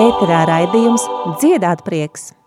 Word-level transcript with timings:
Ēterā 0.00 0.44
raidījums 0.48 1.06
Dziedāt 1.40 1.80
prieks. 1.86 2.39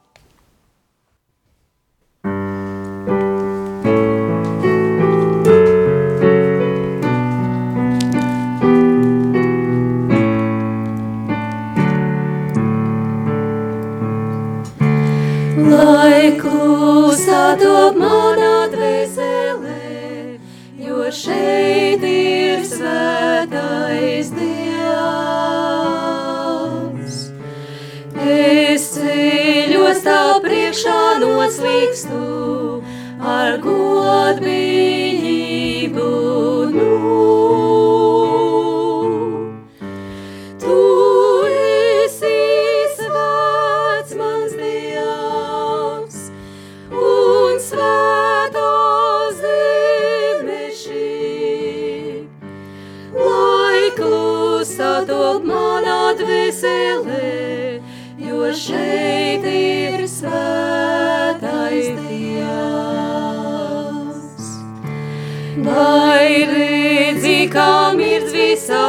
Priekšā 30.84 31.20
noslīkstu 31.24 32.84
ar 33.24 33.56
godbijību. 33.64 34.53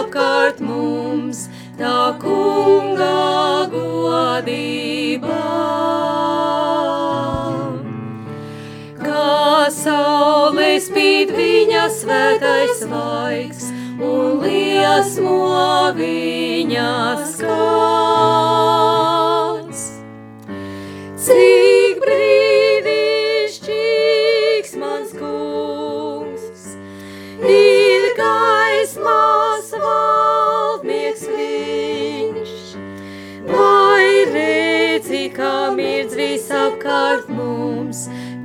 Visapkārt 0.05 0.60
mums, 0.60 1.48
tā 1.78 2.16
kunga 2.20 3.69
godībā? 3.72 5.41
Kā 9.00 9.70
saule 9.70 10.80
spīd 10.80 11.33
viņa 11.36 11.88
svētais 11.88 12.83
svaigs 12.84 13.70
un 14.00 14.42
liesmo 14.42 15.92
viņa 15.96 16.91
skats. 17.24 18.53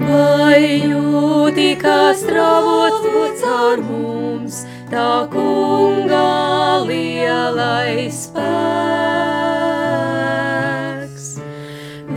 Vai 0.08 0.62
jūti, 0.88 1.66
kā 1.82 2.16
stravot 2.16 2.96
to 3.04 3.24
caur 3.42 3.78
mums, 3.90 4.56
tā 4.94 5.14
kunga 5.34 6.30
lielais 6.88 8.22
spēks? 8.30 8.46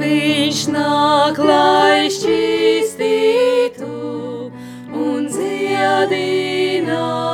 Viņš 0.04 0.58
nāk, 0.76 1.34
lai 1.50 1.98
šķīstītu 2.20 3.90
un 5.08 5.20
dziedinātu 5.34 7.29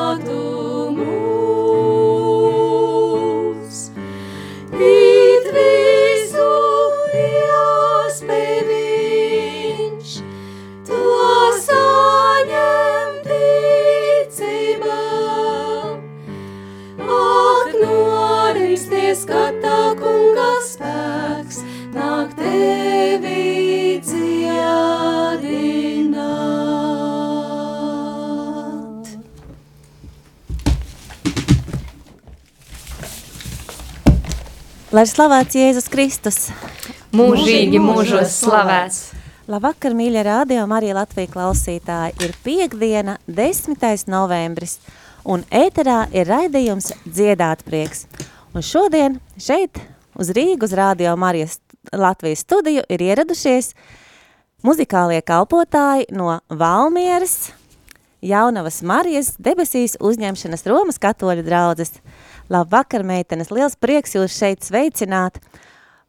Lai 34.96 35.02
ir 35.04 35.10
slavēts 35.10 35.56
Jēzus 35.58 35.90
Kristus. 35.92 36.36
Mūžīgi 37.12 37.76
mūžos 37.84 38.30
slavēts. 38.38 39.00
Labvakar, 39.44 39.92
mīļie 39.92 40.22
rādio, 40.24 40.62
arī 40.72 40.94
Latvija 40.96 41.28
klausītāji. 41.34 42.14
Ir 42.24 42.32
piekdiena, 42.40 43.18
10. 43.28 44.06
novembris, 44.08 44.78
un 45.28 45.44
ēterā 45.52 46.06
ir 46.16 46.30
raidījums 46.30 46.94
Dziedāt 47.04 47.66
prieks. 47.68 48.06
Un 48.56 48.64
šodien 48.64 49.20
šeit 49.36 49.82
uz 50.16 50.32
Rīgu, 50.32 50.64
uz 50.64 50.72
rādio 50.72 51.12
Marijas 51.20 51.58
Latvijas 51.92 52.46
studiju 52.46 52.88
ir 52.88 53.06
ieradušies 53.10 53.74
muzikālie 54.64 55.20
kalpotāji 55.20 56.08
no 56.16 56.38
Valmieras, 56.48 57.50
Jaunavas 58.24 58.80
Marijas 58.82 59.34
debesīs 59.36 59.98
uzņemšanas 60.00 60.64
Romas 60.66 60.98
katoļu 60.98 61.44
draudzes. 61.46 61.92
Labvakar, 62.52 63.02
meitenes, 63.02 63.50
liels 63.50 63.74
prieks 63.80 64.14
jūs 64.14 64.36
šeit 64.36 64.62
sveicināt. 64.62 65.40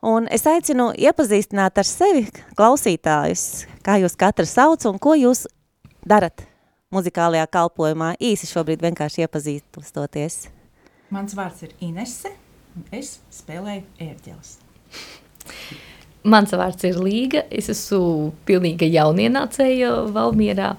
Un 0.05 0.27
es 0.29 0.45
aicinu 0.45 0.91
iepazīstināt 0.93 1.79
ar 1.81 1.87
sevi 1.87 2.27
klausītājus, 2.57 3.65
kā 3.81 3.97
jūs 4.03 4.13
katrs 4.19 4.53
sauc 4.53 4.85
un 4.85 4.99
ko 5.01 5.15
jūs 5.17 5.47
darat 6.05 6.45
muzikālajā 6.93 7.47
kalpojumā. 7.57 8.13
Īsi 8.21 8.49
šobrīd 8.51 8.85
vienkārši 8.85 9.25
iepazīstoties. 9.25 10.39
Mans 11.09 11.33
vārds 11.37 11.65
ir 11.65 11.73
Inese, 11.81 12.35
un 12.77 12.85
es 12.93 13.17
spēlēju 13.33 13.87
ērģeles. 14.05 14.57
Mans 16.27 16.51
vārds 16.51 16.83
ir 16.87 16.97
Līga. 16.99 17.45
Es 17.53 17.69
esmu 17.71 18.33
pilnīga 18.47 18.87
jaunienācēja 18.91 19.93
Valmierā. 20.15 20.73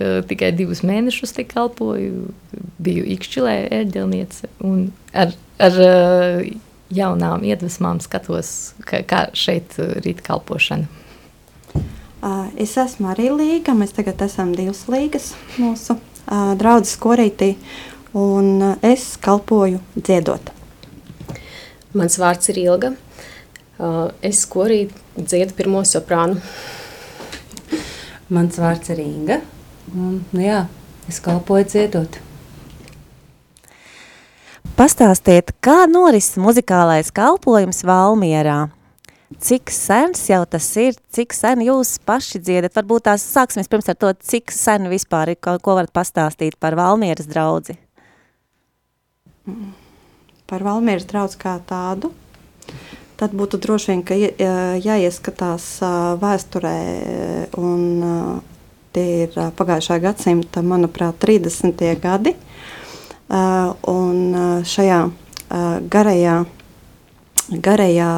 Tikai 0.00 0.52
divus 0.56 0.80
mēnešus 0.86 1.36
te 1.36 1.44
kalpoju. 1.48 2.30
Biju 2.84 3.04
Ikšķilē 3.16 3.56
ērģelniece 3.80 4.48
un 4.64 4.86
ar, 5.12 5.34
ar 5.62 5.78
jaunām 6.94 7.44
iedvesmām 7.44 8.00
skatos, 8.04 8.74
kā, 8.88 9.02
kā 9.06 9.26
šeit 9.36 9.76
rīt 10.04 10.24
kalpošana. 10.24 10.88
Es 12.56 12.76
esmu 12.80 13.12
arī 13.12 13.28
līga. 13.34 13.76
Mēs 13.76 13.92
tagad 13.96 14.22
esam 14.24 14.54
divas 14.56 14.86
līgas 14.88 15.34
mūsu 15.60 15.98
draudzes 16.56 16.96
korītī, 16.96 17.54
un 18.16 18.76
es 18.80 19.18
kalpoju 19.20 19.82
dziedot. 19.98 20.54
Mans 21.94 22.16
vārds 22.18 22.48
ir 22.50 22.62
Ilga. 22.64 22.94
Uh, 23.78 24.12
Es 24.22 24.44
korī 24.46 24.86
dziedu 25.16 25.54
pirmo 25.58 25.82
soprānu. 25.86 26.38
Mans 28.30 28.58
vārds 28.58 28.92
ir 28.94 29.02
Inga. 29.02 29.40
Un, 29.94 30.22
nu 30.32 30.44
jā, 30.44 30.64
es 31.10 31.20
kalpoju 31.22 31.66
dziedot. 31.68 32.20
Pastāstiet, 34.74 35.52
kā 35.62 35.84
norises 35.90 36.38
muzikālais 36.40 37.12
kalpojums 37.14 37.84
Valmierā? 37.86 38.70
Cik 39.44 39.70
sens 39.74 40.22
jau 40.30 40.40
tas 40.46 40.66
ir, 40.78 40.96
cik 41.14 41.34
sen 41.34 41.62
jūs 41.66 41.96
paši 42.06 42.40
dziedat? 42.42 42.74
Varbūt 42.78 43.06
tās 43.10 43.24
sāksimies 43.26 43.70
pirms 43.70 43.90
ar 43.90 43.98
to, 43.98 44.12
cik 44.14 44.54
sen 44.54 44.86
vispār 44.90 45.34
ir, 45.34 45.38
ko, 45.42 45.56
ko 45.62 45.78
varat 45.78 45.94
pastāstīt 45.94 46.58
par 46.62 46.78
Valmieras 46.78 47.26
draudzi? 47.30 47.78
par 50.46 50.64
Valmieras 50.64 51.06
draugu 51.08 51.38
kā 51.40 51.56
tādu, 51.68 52.10
tad 53.20 53.34
būtu 53.36 53.60
droši 53.62 53.92
vien 53.92 54.02
ka 54.06 54.16
jāieskatās 54.18 55.66
vēsturē, 56.22 56.78
un 57.60 58.40
tie 58.94 59.06
ir 59.26 59.38
pagājušā 59.58 59.98
gadsimta, 60.02 60.62
manuprāt, 60.62 61.18
30. 61.22 61.84
gadi. 62.02 62.34
Un 63.30 64.18
šajā 64.68 65.00
garajā, 65.90 66.36
garajā 67.50 68.10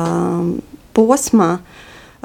posmā 0.96 1.50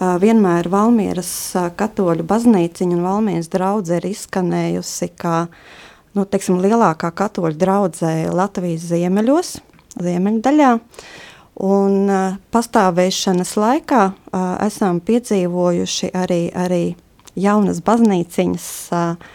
vienmēr 0.02 0.70
Valmieras 0.72 1.32
katoļu 1.78 2.26
baznīciņa 2.28 2.98
un 2.98 3.06
Valmieras 3.06 3.52
draudze 3.54 4.00
ir 4.00 4.08
izskanējusi 4.10 5.12
kā 5.20 5.46
nu, 6.18 6.26
teiksim, 6.26 6.60
lielākā 6.64 7.12
katoļu 7.16 7.60
draudzē 7.60 8.16
Latvijas 8.34 8.88
ziemeļos, 8.90 9.58
ziemeļdaļā. 10.02 10.72
Un 11.62 12.10
uh, 12.10 12.40
pastāvēšanas 12.50 13.54
laikā 13.60 14.02
uh, 14.10 14.44
esam 14.66 14.98
piedzīvojuši 15.06 16.10
arī, 16.18 16.42
arī 16.58 16.84
jaunas 17.38 17.84
baznīciņas 17.86 18.68
uh, 18.98 19.28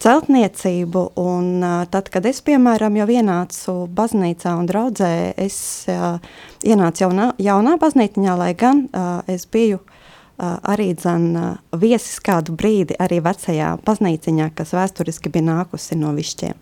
celtniecību. 0.00 1.02
Un, 1.20 1.50
uh, 1.60 1.82
tad, 1.92 2.08
kad 2.14 2.24
es, 2.28 2.40
piemēram, 2.46 2.96
jau 3.02 3.08
ienācu 3.18 3.74
baznīcā 3.96 4.54
un 4.56 4.70
draudzē, 4.70 5.12
es 5.36 5.58
uh, 5.92 6.16
ienācu 6.64 7.04
jaunā, 7.04 7.30
jaunā 7.44 7.76
baznīciņā, 7.82 8.38
lai 8.40 8.54
gan 8.56 8.86
uh, 8.88 9.20
es 9.28 9.44
biju 9.44 9.82
uh, 9.82 10.56
arī 10.64 10.94
dzen, 10.96 11.28
uh, 11.36 11.76
viesis 11.76 12.22
kādu 12.24 12.56
brīdi 12.56 12.96
arī 12.96 13.20
vecajā 13.24 13.74
baznīciņā, 13.84 14.48
kas 14.56 14.72
vēsturiski 14.76 15.34
bija 15.34 15.50
nākusi 15.50 16.00
no 16.00 16.16
višķiem. 16.16 16.56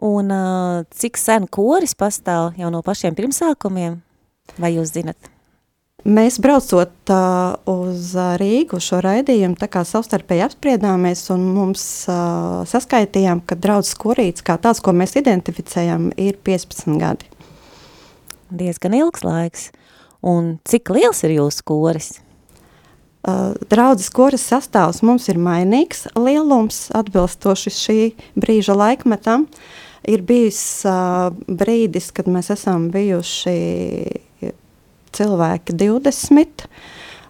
Un 0.00 0.32
uh, 0.32 0.86
cik 0.96 1.18
sen 1.20 1.44
koris 1.52 1.92
pastāv 1.98 2.54
jau 2.56 2.70
no 2.72 2.80
pašiem 2.84 3.16
pirmsākumiem? 3.18 3.98
Vai 4.56 4.72
jūs 4.78 4.94
zinat? 4.94 5.30
Mēs 6.08 6.38
braucot 6.40 7.12
uh, 7.12 7.58
uz 7.68 8.14
uh, 8.16 8.32
Rīgu 8.40 8.78
šo 8.80 9.02
raidījumu, 9.04 9.58
tā 9.60 9.68
kā 9.68 9.82
savstarpēji 9.84 10.46
apspriedāmies 10.46 11.26
un 11.34 11.44
mums 11.52 11.82
uh, 12.08 12.62
saskaitījām, 12.70 13.42
ka 13.44 13.58
draudzes 13.60 13.98
korīts 14.00 14.44
kā 14.46 14.56
tāds, 14.56 14.80
ko 14.80 14.94
mēs 14.96 15.12
identificējam, 15.20 16.08
ir 16.16 16.40
15 16.48 16.96
gadi. 17.02 17.28
Diezgan 18.48 18.96
ilgs 18.96 19.26
laiks. 19.26 19.68
Un 20.24 20.56
cik 20.68 20.88
liels 20.96 21.20
ir 21.28 21.36
jūsu 21.36 21.68
koris? 21.68 22.10
Uh, 23.20 23.52
draudzes 23.68 24.08
koras 24.08 24.48
sastāvs 24.48 25.02
mums 25.04 25.28
ir 25.28 25.36
mainīgs 25.36 26.06
lielums, 26.16 26.86
atbilstoši 26.96 27.76
šī 27.76 28.00
brīža 28.40 28.72
laikmetam. 28.72 29.44
Ir 30.08 30.22
bijis 30.24 30.60
uh, 30.88 31.28
brīdis, 31.44 32.08
kad 32.16 32.30
mēs 32.30 32.48
esam 32.54 32.88
bijuši 32.94 33.58
cilvēki 35.16 35.76
20. 35.76 36.66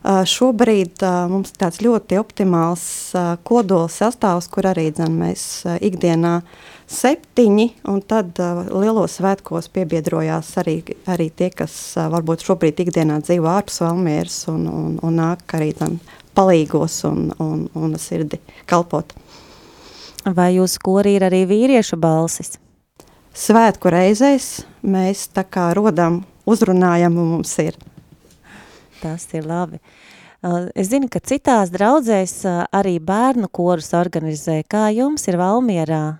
Uh, 0.00 0.22
šobrīd 0.25 1.02
uh, 1.05 1.26
mums 1.28 1.50
ir 1.52 1.58
tāds 1.61 1.81
ļoti 1.84 2.17
optimāls 2.17 2.84
uh, 3.12 3.34
kodols 3.44 3.99
sastāvs, 4.00 4.49
kur 4.49 4.70
arī 4.70 4.87
dzen, 4.96 5.19
mēs 5.20 5.43
uh, 5.67 5.75
ikdienā 5.76 6.38
septiņi, 6.88 7.67
un 7.93 8.00
tad 8.08 8.40
uh, 8.40 8.62
lielos 8.73 9.19
svētkos 9.19 9.69
piebiedrojās 9.75 10.55
arī, 10.62 10.78
arī 11.05 11.28
tie, 11.37 11.50
kas 11.52 11.75
uh, 11.99 12.08
varbūt 12.14 12.46
šobrīd 12.46 12.81
ikdienā 12.87 13.20
dzīvo 13.26 13.50
ārpus 13.52 13.82
Valmieras 13.84 14.40
un, 14.52 14.64
un, 14.73 14.96
un 15.05 15.20
nāk 15.20 15.56
arī 15.58 15.75
dzen, 15.76 16.00
palīgos 16.38 17.02
un, 17.11 17.28
un, 17.37 17.69
un 17.76 18.00
sirdi 18.00 18.40
kalpot. 18.70 19.12
Vai 20.25 20.55
jūsu 20.56 20.81
korī 20.84 21.19
ir 21.19 21.28
arī 21.28 21.44
vīriešu 21.49 22.00
balsis? 22.00 22.60
Svētku 23.40 23.88
reizēs 23.88 24.66
mēs 24.84 25.31
tā 25.32 25.46
kā 25.48 25.70
rodam, 25.72 26.19
uzrunājam 26.44 27.14
un 27.16 27.31
mums 27.38 27.54
ir. 27.62 27.78
Tas 29.00 29.25
ir 29.32 29.46
labi. 29.48 29.81
Es 30.76 30.90
zinu, 30.90 31.08
ka 31.08 31.22
citās 31.25 31.72
draudzēs 31.72 32.34
arī 32.76 32.98
bērnu 33.00 33.48
korus 33.48 33.94
organizē. 33.96 34.58
Kā 34.69 34.90
jums 34.92 35.25
ir 35.32 35.40
Valmierā? 35.40 36.19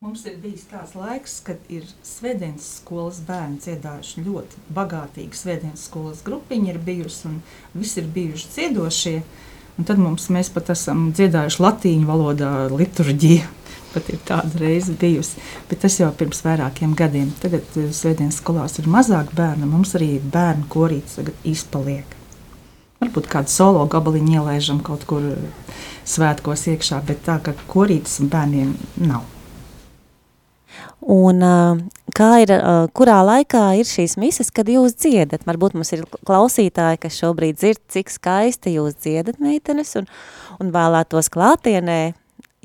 Mums 0.00 0.24
ir 0.24 0.40
bijis 0.40 0.64
tāds 0.70 0.96
laiks, 0.96 1.36
kad 1.44 1.60
ir 1.68 1.84
svētdienas 2.00 2.64
skolas 2.78 3.20
bērni 3.28 3.60
dziedājuši 3.60 4.24
ļoti 4.24 4.64
bagātīgi. 4.72 5.36
Svētdienas 5.36 5.84
skolas 5.90 6.24
grupiņa 6.24 6.72
ir 6.72 6.80
bijusi 6.80 7.26
un 7.28 7.38
visi 7.76 8.00
ir 8.00 8.08
bijuši 8.16 8.52
dziedošie. 8.56 9.16
Un 9.76 9.88
tad 9.88 10.00
mums, 10.00 10.30
mēs 10.32 10.48
pat 10.56 10.72
esam 10.72 11.10
dziedājuši 11.12 11.66
latīņu 11.68 12.08
valodā 12.08 12.54
liturģiju. 12.72 13.59
Pat 13.90 14.06
ir 14.12 14.20
tāda 14.22 14.60
reize 14.60 14.94
bijusi, 14.94 15.40
bet 15.70 15.80
tas 15.82 15.96
jau 15.98 16.10
pirms 16.14 16.44
vairākiem 16.46 16.94
gadiem. 16.98 17.32
Tagad 17.42 17.66
eh, 17.80 17.88
svētdienas 17.94 18.38
skolās 18.38 18.78
ir 18.78 18.86
mazāk 18.90 19.32
bērnu, 19.34 19.66
mums 19.66 19.96
arī 19.98 20.12
bērnu 20.22 20.68
korīts 20.70 21.18
izpaliek. 21.48 22.16
Varbūt 23.00 23.26
kādu 23.32 23.50
solo 23.50 23.82
gabaliņu 23.90 24.36
ielaižam 24.38 24.78
kaut 24.86 25.06
kur 25.10 25.26
eh, 25.32 25.74
svētkos 26.06 26.68
iekšā, 26.70 27.02
bet 27.08 27.24
tā, 27.26 27.40
ka 27.42 27.56
korītas 27.70 28.20
bērniem 28.30 28.76
nav. 29.02 29.26
Un 31.00 31.40
uh, 31.42 31.78
kā 32.14 32.28
ir, 32.44 32.52
kurā 32.94 33.18
laikā 33.24 33.62
ir 33.80 33.88
šīs 33.88 34.18
mises, 34.20 34.52
kad 34.54 34.68
jūs 34.68 34.94
dziedat? 35.00 35.46
Varbūt 35.48 35.74
mums 35.74 35.90
ir 35.96 36.04
klausītāji, 36.28 37.00
kas 37.00 37.16
šobrīd 37.18 37.56
dzird, 37.56 37.80
cik 37.90 38.12
skaisti 38.12 38.76
jūs 38.76 38.98
dziedat, 39.00 39.40
meitenes, 39.42 39.96
un, 39.98 40.06
un 40.60 40.70
vēlētos 40.74 41.32
klātienē 41.32 42.12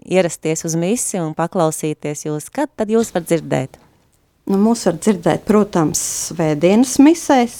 ierasties 0.06 0.66
uz 0.68 0.76
misi 0.80 1.20
un 1.22 1.34
paklausīties 1.38 2.26
jūs. 2.28 2.50
Kad 2.54 2.72
tad 2.78 2.92
jūs 2.94 3.12
var 3.16 3.26
dzirdēt? 3.26 3.80
Nu, 4.46 4.60
mūs 4.62 4.86
var 4.86 5.00
dzirdēt, 5.02 5.46
protams, 5.48 6.02
svētdienas 6.30 7.00
misēs 7.02 7.56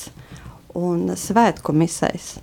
un 0.78 1.10
svētku 1.18 1.74
misēs. 1.74 2.36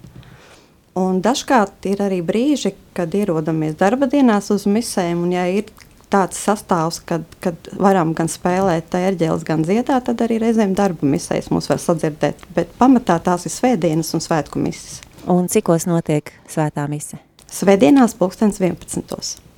Un 0.98 1.22
dažkārt 1.24 1.86
ir 1.88 2.02
arī 2.04 2.18
brīži, 2.26 2.74
kad 2.96 3.14
ierodamies 3.16 3.78
darba 3.80 4.08
dienās 4.10 4.50
uz 4.52 4.66
misēm, 4.68 5.22
un 5.24 5.32
ja 5.32 5.46
ir 5.48 5.70
tāds 6.12 6.40
sastāvs, 6.44 6.98
kad, 7.08 7.24
kad 7.40 7.70
varam 7.80 8.12
gan 8.16 8.28
spēlēt 8.28 8.92
ērģeles, 8.98 9.46
gan 9.48 9.64
dziedāt, 9.64 10.04
tad 10.10 10.20
arī 10.26 10.42
reizēm 10.42 10.74
darba 10.76 11.08
misēs 11.08 11.48
mūs 11.54 11.70
var 11.70 11.80
sadzirdēt. 11.80 12.44
Bet 12.56 12.74
pamatā 12.80 13.16
tās 13.24 13.46
ir 13.48 13.54
svētdienas 13.54 14.12
un 14.16 14.24
svētku 14.24 14.60
misas. 14.60 15.00
Un 15.30 15.48
cikos 15.48 15.86
notiek 15.88 16.34
svētā 16.50 16.84
mise? 16.90 17.22
Svētdienās 17.52 18.18
pulkstens 18.18 18.60
11. 18.60 19.51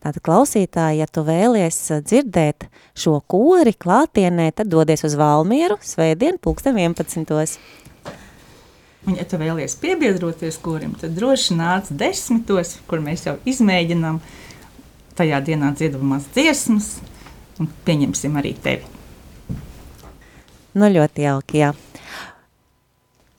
Tātad 0.00 0.22
klausītāji, 0.24 1.02
ja 1.02 1.06
tu 1.10 1.24
vēlies 1.26 1.76
uh, 1.92 2.00
dzirdēt 2.00 2.70
šo 2.96 3.18
kori 3.28 3.74
klātienē, 3.76 4.48
tad 4.56 4.70
dodies 4.72 5.04
uz 5.04 5.16
Valmieru 5.20 5.76
svētdien 5.84 6.40
pulksten 6.40 6.78
11. 6.80 7.58
Un, 9.06 9.16
ja 9.16 9.24
tu 9.24 9.40
vēlies 9.40 9.76
piebiedroties 9.80 10.58
kurim, 10.60 10.92
tad 11.00 11.12
droši 11.16 11.56
nāc 11.56 11.88
desmitos, 11.92 12.78
kur 12.88 13.00
mēs 13.04 13.26
jau 13.28 13.36
izmēģinām 13.48 14.20
tajā 15.20 15.40
dienā 15.44 15.74
dziedamās 15.76 16.28
dziesmas, 16.34 16.94
un 17.60 17.68
pieņemsim 17.84 18.36
arī 18.40 18.54
tevi. 18.64 18.88
Nu, 20.76 20.86
ļoti 20.86 21.24
jauki, 21.26 21.60
jā. 21.64 21.72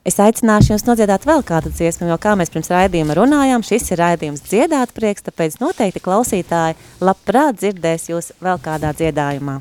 Es 0.02 0.16
aicināšu 0.18 0.72
jums 0.72 0.82
nodziedāt 0.82 1.22
vēl 1.28 1.44
kādu 1.46 1.70
dziesmu, 1.70 2.08
jo 2.10 2.16
kā 2.18 2.32
mēs 2.34 2.50
pirms 2.50 2.72
raidījuma 2.74 3.14
runājām, 3.14 3.62
šis 3.62 3.92
ir 3.94 4.00
raidījums 4.02 4.42
dziedāt 4.48 4.90
prieks, 4.96 5.22
tāpēc 5.28 5.60
noteikti 5.62 6.02
klausītāji 6.02 6.74
labprāt 6.98 7.60
dzirdēs 7.62 8.08
jūs 8.10 8.32
vēl 8.42 8.58
kādā 8.64 8.90
dziedājumā. 8.98 9.60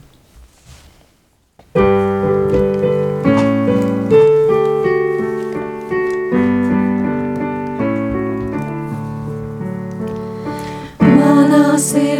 Manā 11.05 11.77
sirdī, 11.77 12.10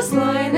nepriekos, 0.00 0.49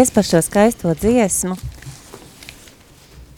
Paldies 0.00 0.14
par 0.16 0.24
šo 0.24 0.38
skaisto 0.40 0.92
dziesmu, 0.96 1.56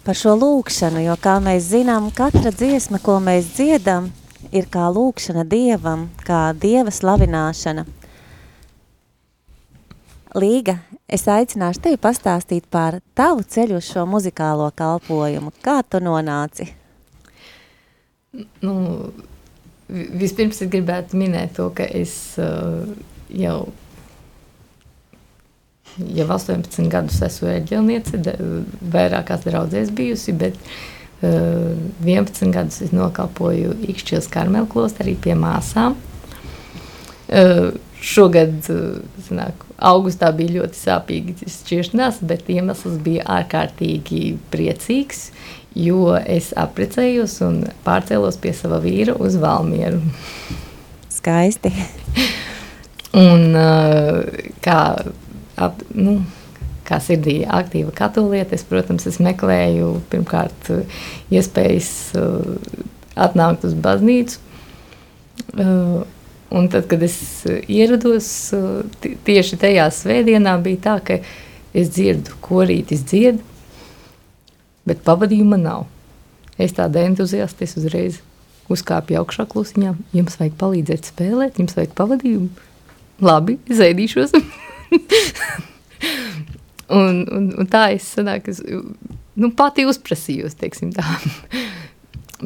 par 0.07 0.15
šo 0.15 0.37
lūkšanu, 0.39 1.01
jo, 1.03 1.17
kā 1.19 1.33
mēs 1.43 1.65
zinām, 1.73 2.07
katra 2.15 2.53
dziesma, 2.55 3.01
ko 3.03 3.17
mēs 3.19 3.49
dziedam, 3.57 4.07
ir 4.55 4.69
kā 4.71 4.85
lūkšana 4.95 5.43
Dievam, 5.43 6.05
kā 6.23 6.53
Dieva 6.55 6.95
slavināšana. 6.95 7.83
Līga, 10.39 10.77
es 11.11 11.27
aicināšu 11.27 11.83
tevi 11.89 11.99
pastāstīt 11.99 12.71
par 12.71 13.01
tavu 13.19 13.43
ceļu 13.43 13.83
uz 13.83 13.91
šo 13.91 14.07
muzikālo 14.07 14.71
kalpojumu. 14.71 15.51
Kā 15.67 15.81
tu 15.83 15.99
nonāci? 15.99 16.71
Nu, 18.63 19.11
vi- 19.91 20.11
vispirms 20.15 20.63
es 20.63 20.71
gribētu 20.71 21.19
minēt 21.19 21.59
to, 21.59 21.73
ka 21.75 21.91
es 21.91 22.37
uh, 22.39 22.87
jau, 23.35 23.65
jau 25.99 26.27
18 26.31 26.89
gadus 26.93 27.21
esmu 27.25 27.51
ērģelniece, 27.57 28.21
vairākās 28.93 29.45
draudzēs 29.47 29.93
bijusi, 29.97 30.35
bet 30.37 30.57
uh, 30.59 31.73
11 32.05 32.53
gadus 32.55 32.81
es 32.85 32.95
nokalpoju 32.97 33.77
Ikšķils 33.93 34.31
Karmel 34.33 34.69
klosterī 34.71 35.17
pie 35.21 35.37
māsām. 35.39 35.99
Uh, 37.33 37.73
šogad, 38.03 38.59
uh, 38.73 39.01
zināk, 39.29 39.67
augustā 39.83 40.33
bija 40.37 40.61
ļoti 40.61 40.81
sāpīgi 40.81 41.51
šķiršanās, 41.51 42.23
bet 42.29 42.51
iemesls 42.53 42.99
bija 43.03 43.27
ārkārtīgi 43.41 44.37
priecīgs, 44.53 45.29
jo 45.79 46.13
es 46.21 46.53
apprecējos 46.59 47.39
un 47.47 47.63
pārcēlos 47.87 48.39
pie 48.43 48.53
sava 48.57 48.81
vīra 48.83 49.17
uz 49.21 49.39
Valmieru. 49.41 50.03
Skaisti. 51.13 51.73
Un 53.13 53.53
uh, 53.53 54.23
kā, 54.65 54.79
ap, 55.57 55.83
nu, 55.95 56.21
kā 56.89 56.99
sirdī 57.03 57.43
aktīva 57.47 57.93
katoliete, 57.95 58.57
es, 58.59 58.65
protams, 58.67 59.07
es 59.07 59.21
meklēju 59.23 59.93
pirmkārt 60.13 60.73
uh, 60.75 60.83
iespējas 61.33 61.91
uh, 62.19 62.57
atnākt 63.15 63.65
uz 63.69 63.75
baznīcu. 63.75 64.41
Uh, 65.57 66.03
un 66.53 66.69
tad, 66.73 66.87
kad 66.91 67.03
es 67.05 67.17
ierados, 67.71 68.27
ti- 69.01 69.15
tieši 69.25 69.57
tajā 69.63 69.87
svētdienā 69.95 70.57
bija 70.65 70.83
tā, 70.89 70.97
ka 71.07 71.21
es 71.73 71.89
dzirdu, 71.95 72.35
korītis 72.45 73.05
dzied, 73.09 73.39
bet 74.89 75.01
pavadījuma 75.07 75.57
nav. 75.61 75.87
Es 76.61 76.75
tāda 76.77 77.01
entuziasta, 77.09 77.65
es 77.65 77.77
uzreiz 77.81 78.19
uzkāpu 78.73 79.17
augšā 79.19 79.47
klusiņā. 79.51 79.95
Jums 80.17 80.37
vajag 80.41 80.59
palīdzēt 80.61 81.09
spēlēt, 81.09 81.57
jums 81.61 81.75
vajag 81.79 81.95
pavadījumu. 81.99 82.51
Labi, 83.25 83.57
zaidīšos. 83.73 84.37
un, 87.01 87.23
un, 87.25 87.49
un 87.63 87.71
tā 87.71 87.89
es 87.97 88.09
sanāk, 88.17 88.51
es, 88.53 88.61
nu, 88.63 89.53
pati 89.57 89.87
uzprasījos, 89.89 90.59
teiksim 90.61 90.93
tā. 90.97 91.07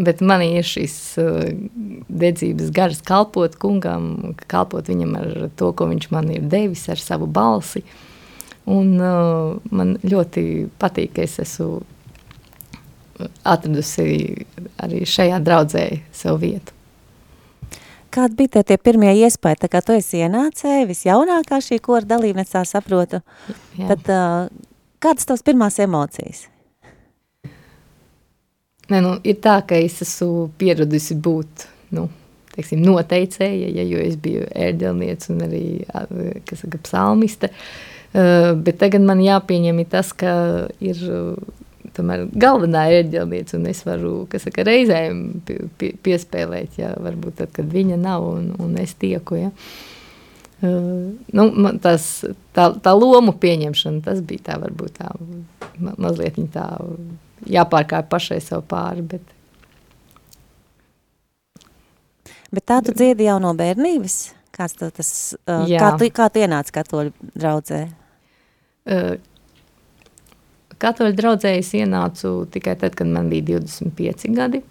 Bet 0.07 0.21
man 0.21 0.43
ir 0.45 0.67
šis 0.67 0.95
uh, 1.23 1.47
dedzības 2.13 2.73
gars 2.77 3.01
kalpot 3.07 3.57
kungam, 3.61 4.35
kalpot 4.51 4.91
viņam 4.93 5.17
ar 5.17 5.31
to, 5.57 5.73
ko 5.73 5.89
viņš 5.89 6.11
man 6.13 6.29
ir 6.35 6.45
devis, 6.53 6.85
ar 6.93 7.01
savu 7.01 7.27
balsi. 7.27 7.81
Un 8.69 8.97
uh, 9.01 9.57
man 9.73 9.97
ļoti 10.05 10.67
patīk, 10.81 11.15
ka 11.17 11.25
es 11.25 11.39
esmu 11.41 11.81
atradusi 13.47 14.45
arī 14.85 15.07
šajā 15.09 15.41
draudzē 15.41 15.87
savu 16.13 16.45
vietu. 16.45 16.76
Kādi 18.17 18.39
bija 18.39 18.63
tie, 18.65 18.79
pirmie 18.81 19.11
iespējas? 19.13 19.61
Tā 19.61 19.69
kā 19.69 19.83
tu 19.85 19.93
esi 19.93 20.23
ienācēja, 20.25 20.87
visjaunākā 20.89 21.59
šī 21.61 21.77
kora 21.85 22.07
dalībniece, 22.09 22.55
tā 22.55 22.63
saprotu. 22.65 23.21
Jā. 23.77 23.91
Tad, 23.91 24.07
uh, 24.09 24.71
kādas 25.05 25.29
tavas 25.29 25.45
pirmās 25.45 25.77
emocijas? 25.85 26.47
Ne, 28.89 29.03
nu, 29.05 29.17
ir 29.27 29.37
tā, 29.45 29.59
ka 29.69 29.77
es 29.83 29.99
esmu 30.05 30.47
pieradusi 30.57 31.19
būt 31.21 31.67
nu, 31.99 32.07
teiksim, 32.55 32.81
noteicēja, 32.87 33.69
ja, 33.77 33.85
jo 33.85 34.01
es 34.01 34.17
biju 34.23 34.47
ērģelniece 34.65 35.35
un 35.35 35.45
arī 35.51 35.65
kas 36.49 36.65
saka, 36.65 36.81
psalmiste. 36.89 37.53
Uh, 38.17 38.55
bet 38.57 38.81
tagad 38.81 39.05
man 39.05 39.21
jāpieņem 39.21 39.85
tas, 39.93 40.15
ka 40.17 40.33
ir 40.81 41.05
uh, 41.05 41.35
tomēr 41.97 42.27
galvenā 42.37 42.87
ērģelniece, 43.01 43.57
un 43.59 43.67
es 43.71 43.83
varu 43.87 44.15
saka, 44.43 44.65
reizēm 44.67 45.23
pie, 45.47 45.59
pie, 45.81 45.93
piespēlēt, 46.07 46.79
ja, 46.81 46.95
varbūt 47.03 47.41
tad, 47.43 47.53
kad 47.57 47.69
viņa 47.73 47.99
nav 48.01 48.27
un, 48.29 48.51
un 48.63 48.77
es 48.83 48.95
tieku. 49.01 49.41
Ja. 49.41 49.53
Uh, 50.65 51.13
nu, 51.37 51.51
man 51.53 51.81
tas, 51.85 52.25
tā, 52.57 52.71
tā 52.81 52.97
lomu 52.97 53.35
pieņemšana, 53.37 54.05
tas 54.07 54.23
bija 54.25 54.53
tā 54.53 54.61
varbūt 54.63 55.01
tā 55.03 55.11
ma 55.77 55.93
mazliet 56.01 56.39
tā 56.55 56.67
jāpārkāpj 57.53 58.09
pašai 58.13 58.39
sev 58.41 58.65
pāri, 58.69 59.05
bet 59.05 59.35
Bet 62.55 62.63
tā 62.71 62.79
tu 62.85 62.95
dziedi 62.95 63.27
jau 63.27 63.37
no 63.43 63.51
bērnības? 63.59 64.17
Kāds 64.55 64.77
tev 64.79 64.93
tas, 64.97 65.09
uh, 65.45 65.67
Jā. 65.69 65.81
kā 65.83 65.89
tu, 66.01 66.09
kā 66.15 66.29
tu 66.33 66.41
ienāci 66.41 66.73
katoļu 66.73 67.33
draudzē? 67.35 67.81
Uh, 68.87 69.17
Katoļu 70.83 71.17
draudzē 71.17 71.55
es 71.57 71.73
ienācu 71.77 72.43
tikai 72.53 72.77
tad, 72.81 72.97
kad 72.99 73.09
man 73.09 73.31
bija 73.33 73.57
25 73.57 74.33
gadi. 74.37 74.63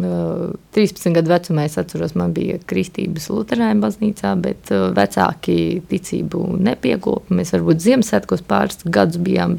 Uh, 0.00 0.52
13 0.76 1.12
gadu 1.16 1.32
vecumā 1.32 1.64
es 1.66 1.74
atceros, 1.80 2.12
man 2.16 2.32
bija 2.36 2.60
kristības 2.70 3.26
Lutāņu 3.32 3.82
baznīcā, 3.82 4.32
bet 4.40 4.70
uh, 4.72 4.88
vecāki 4.96 5.80
ticību 5.90 6.44
nepiekopa. 6.62 7.34
Mēs 7.36 7.52
varbūt 7.56 7.82
Ziemassvētkos 7.84 8.44
pāris 8.48 8.84
gadus 8.84 9.20
bijām 9.20 9.58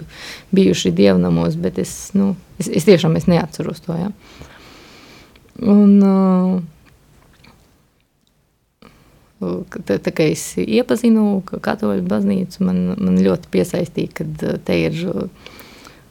bijuši 0.56 0.94
dievnamos, 0.98 1.58
bet 1.62 1.82
es, 1.84 1.96
nu, 2.18 2.36
es, 2.62 2.70
es 2.72 2.88
tiešām 2.88 3.18
es 3.20 3.28
neatceros 3.30 3.84
to. 3.86 3.98
Ja. 3.98 4.12
Un, 5.62 5.98
uh, 6.02 6.62
Tā, 9.42 9.96
tā 9.98 10.12
kā 10.14 10.28
es 10.30 10.44
iepazinu 10.62 11.40
katoļu 11.50 12.04
baznīcu, 12.06 12.60
man, 12.62 12.92
man 12.94 13.16
ļoti 13.26 13.50
piesaistīja, 13.50 14.12
ka 14.20 14.26
te 14.68 14.76
ir 14.78 15.00
uh, 15.10 15.48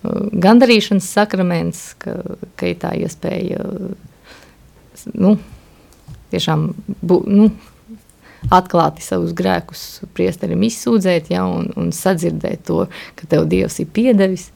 gandarīšanas 0.02 1.08
sakraments, 1.12 1.82
ka, 2.00 2.14
ka 2.56 2.70
ir 2.70 2.78
tā 2.80 2.94
iespēja 2.96 3.64
nu, 5.14 5.34
tiešām 6.32 6.70
bu, 7.02 7.20
nu, 7.28 7.50
atklāti 8.48 9.04
savus 9.04 9.34
grēkus 9.36 10.00
priesterim 10.16 10.62
izsūdzēt 10.64 11.30
ja, 11.34 11.44
un, 11.44 11.68
un 11.76 11.90
sadzirdēt 11.92 12.64
to, 12.68 12.86
ka 13.18 13.28
tev 13.28 13.46
Dievs 13.50 13.80
ir 13.82 13.90
piedevis. 13.92 14.48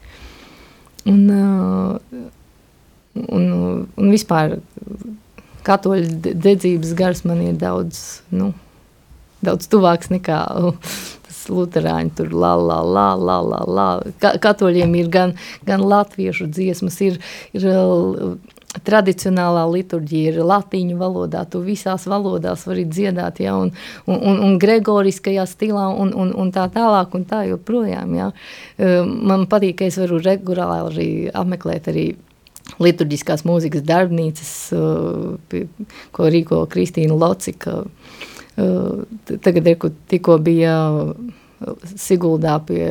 Un, 1.05 1.21
uh, 1.29 2.23
un, 3.29 3.51
un 3.85 4.13
vispār 4.13 4.57
katoļu 5.65 6.33
dedzības 6.33 6.95
gars 6.97 7.25
man 7.29 7.43
ir 7.45 7.59
daudz, 7.61 8.23
nu, 8.33 8.53
daudz 9.45 9.69
tuvāks 9.69 10.09
nekā 10.13 10.41
luterāņi 11.53 12.15
tur 12.19 12.33
la, 12.33 12.55
la, 12.59 12.81
la, 12.83 13.09
la, 13.15 13.39
la, 13.45 13.63
la. 13.67 13.87
Ka, 14.23 14.35
katoļiem 14.43 14.95
ir 15.01 15.13
gan, 15.13 15.37
gan 15.69 15.85
latviešu 15.85 16.49
dziesmas, 16.53 17.01
ir, 17.05 17.21
ir 17.57 17.69
uh, 17.71 18.35
tradicionālā 18.83 19.63
liturģija, 19.71 20.33
ir 20.33 20.43
latīņu 20.49 20.99
valodā, 20.99 21.45
tu 21.51 21.63
visās 21.63 22.09
valodās 22.11 22.65
vari 22.67 22.87
dziedāt, 22.91 23.41
ja, 23.45 23.55
un, 23.61 23.71
un, 24.11 24.41
un, 24.49 24.59
gregoriskajā 24.63 25.47
stilā, 25.47 25.87
un, 25.95 26.11
un, 26.17 26.33
un 26.35 26.53
tā 26.55 26.67
tālāk, 26.75 27.15
un 27.15 27.27
tā 27.29 27.45
joprojām, 27.51 28.17
ja. 28.19 28.31
Uh, 28.79 29.03
Man 29.05 29.47
patīk, 29.51 29.79
ka 29.81 29.89
es 29.89 29.99
varu 30.01 30.21
regulāri 30.23 30.91
arī 30.91 31.11
apmeklēt 31.35 31.91
arī 31.93 32.09
liturģiskās 32.83 33.45
mūzikas 33.47 33.85
darbnīcas, 33.87 34.53
uh, 34.75 35.61
ko 36.15 36.31
rīko 36.33 36.65
Kristīna 36.71 37.17
Locika. 37.19 37.83
Tagad 38.55 39.67
ir, 39.67 39.79
tikko 40.11 40.39
bija 40.43 40.75
Siguldā 41.99 42.59
pie, 42.67 42.85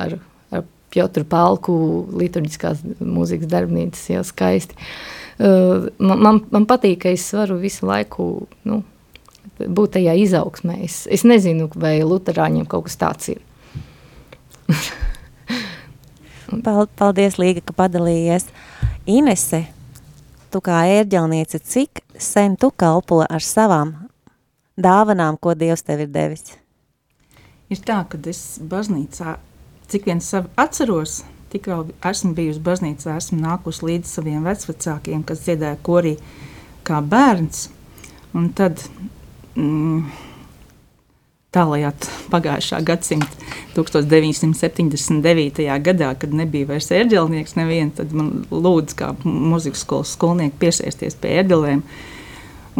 ar, 0.00 0.14
ar 0.54 0.64
Piotru 0.92 1.24
Palku 1.28 1.74
liturģiskās 2.20 2.84
mūzikas 3.00 3.50
darbnīcas, 3.50 4.06
jau 4.14 4.22
skaisti. 4.26 4.78
Man, 5.40 6.16
man, 6.20 6.40
man 6.52 6.66
patīk, 6.68 7.02
ka 7.04 7.12
es 7.12 7.26
varu 7.36 7.58
visu 7.60 7.88
laiku 7.88 8.30
nu, 8.68 8.82
būt 9.60 9.96
tajā 9.98 10.14
izaugsmē. 10.24 10.80
Es, 10.86 11.02
es 11.10 11.24
nezinu, 11.28 11.68
vai 11.76 11.98
luterāņiem 12.04 12.68
kaut 12.70 12.88
kas 12.88 12.98
tāds 13.00 13.32
ir. 13.34 13.40
Pal- 16.64 16.90
Paldies, 16.98 17.38
Līga, 17.40 17.62
ka 17.64 17.76
padalījies. 17.76 18.48
Inese, 19.10 19.64
tu 20.52 20.60
kā 20.64 20.82
ērģelniece, 20.98 21.60
cik 21.62 22.02
sen 22.20 22.56
tu 22.60 22.72
kalpo 22.74 23.22
ar 23.24 23.44
savām 23.44 23.94
dāvanām, 24.82 25.38
ko 25.40 25.54
Dievs 25.58 25.84
tev 25.86 26.04
ir 26.04 26.12
devis? 26.12 26.54
Ir 27.70 27.82
tā, 27.86 28.00
ka 28.10 28.18
es 28.30 28.58
baznīcā, 28.66 29.36
cik 29.90 30.08
vien 30.10 30.22
savu 30.24 30.50
atceros, 30.58 31.20
tikā 31.52 31.82
esmu 32.10 32.32
bijusi 32.38 32.62
baznīcā, 32.66 33.16
esmu 33.18 33.40
nākusi 33.42 33.86
līdz 33.86 34.16
saviem 34.16 34.46
vecvecākiem, 34.46 35.22
kas 35.26 35.44
dziedāja 35.46 35.78
korī 35.86 36.16
kā 36.86 37.00
bērns. 37.02 37.68
Un 38.34 38.50
tad 38.54 38.82
mm, 39.58 40.04
tālajā 41.54 41.90
pagājušā 42.30 42.80
gadsimta 42.86 43.50
1979. 43.74 45.66
gadā, 45.82 46.12
kad 46.18 46.34
nebija 46.34 46.68
vairs 46.70 46.90
ērģelnieks 46.94 47.56
neviens, 47.58 47.96
tad 47.98 48.14
man 48.14 48.44
lūdzu 48.50 48.98
kā 48.98 49.12
muzikas 49.24 49.82
skolas 49.86 50.14
skolnieku 50.14 50.60
piesēsties 50.62 51.18
pie 51.20 51.36
ērģelēm. 51.42 51.82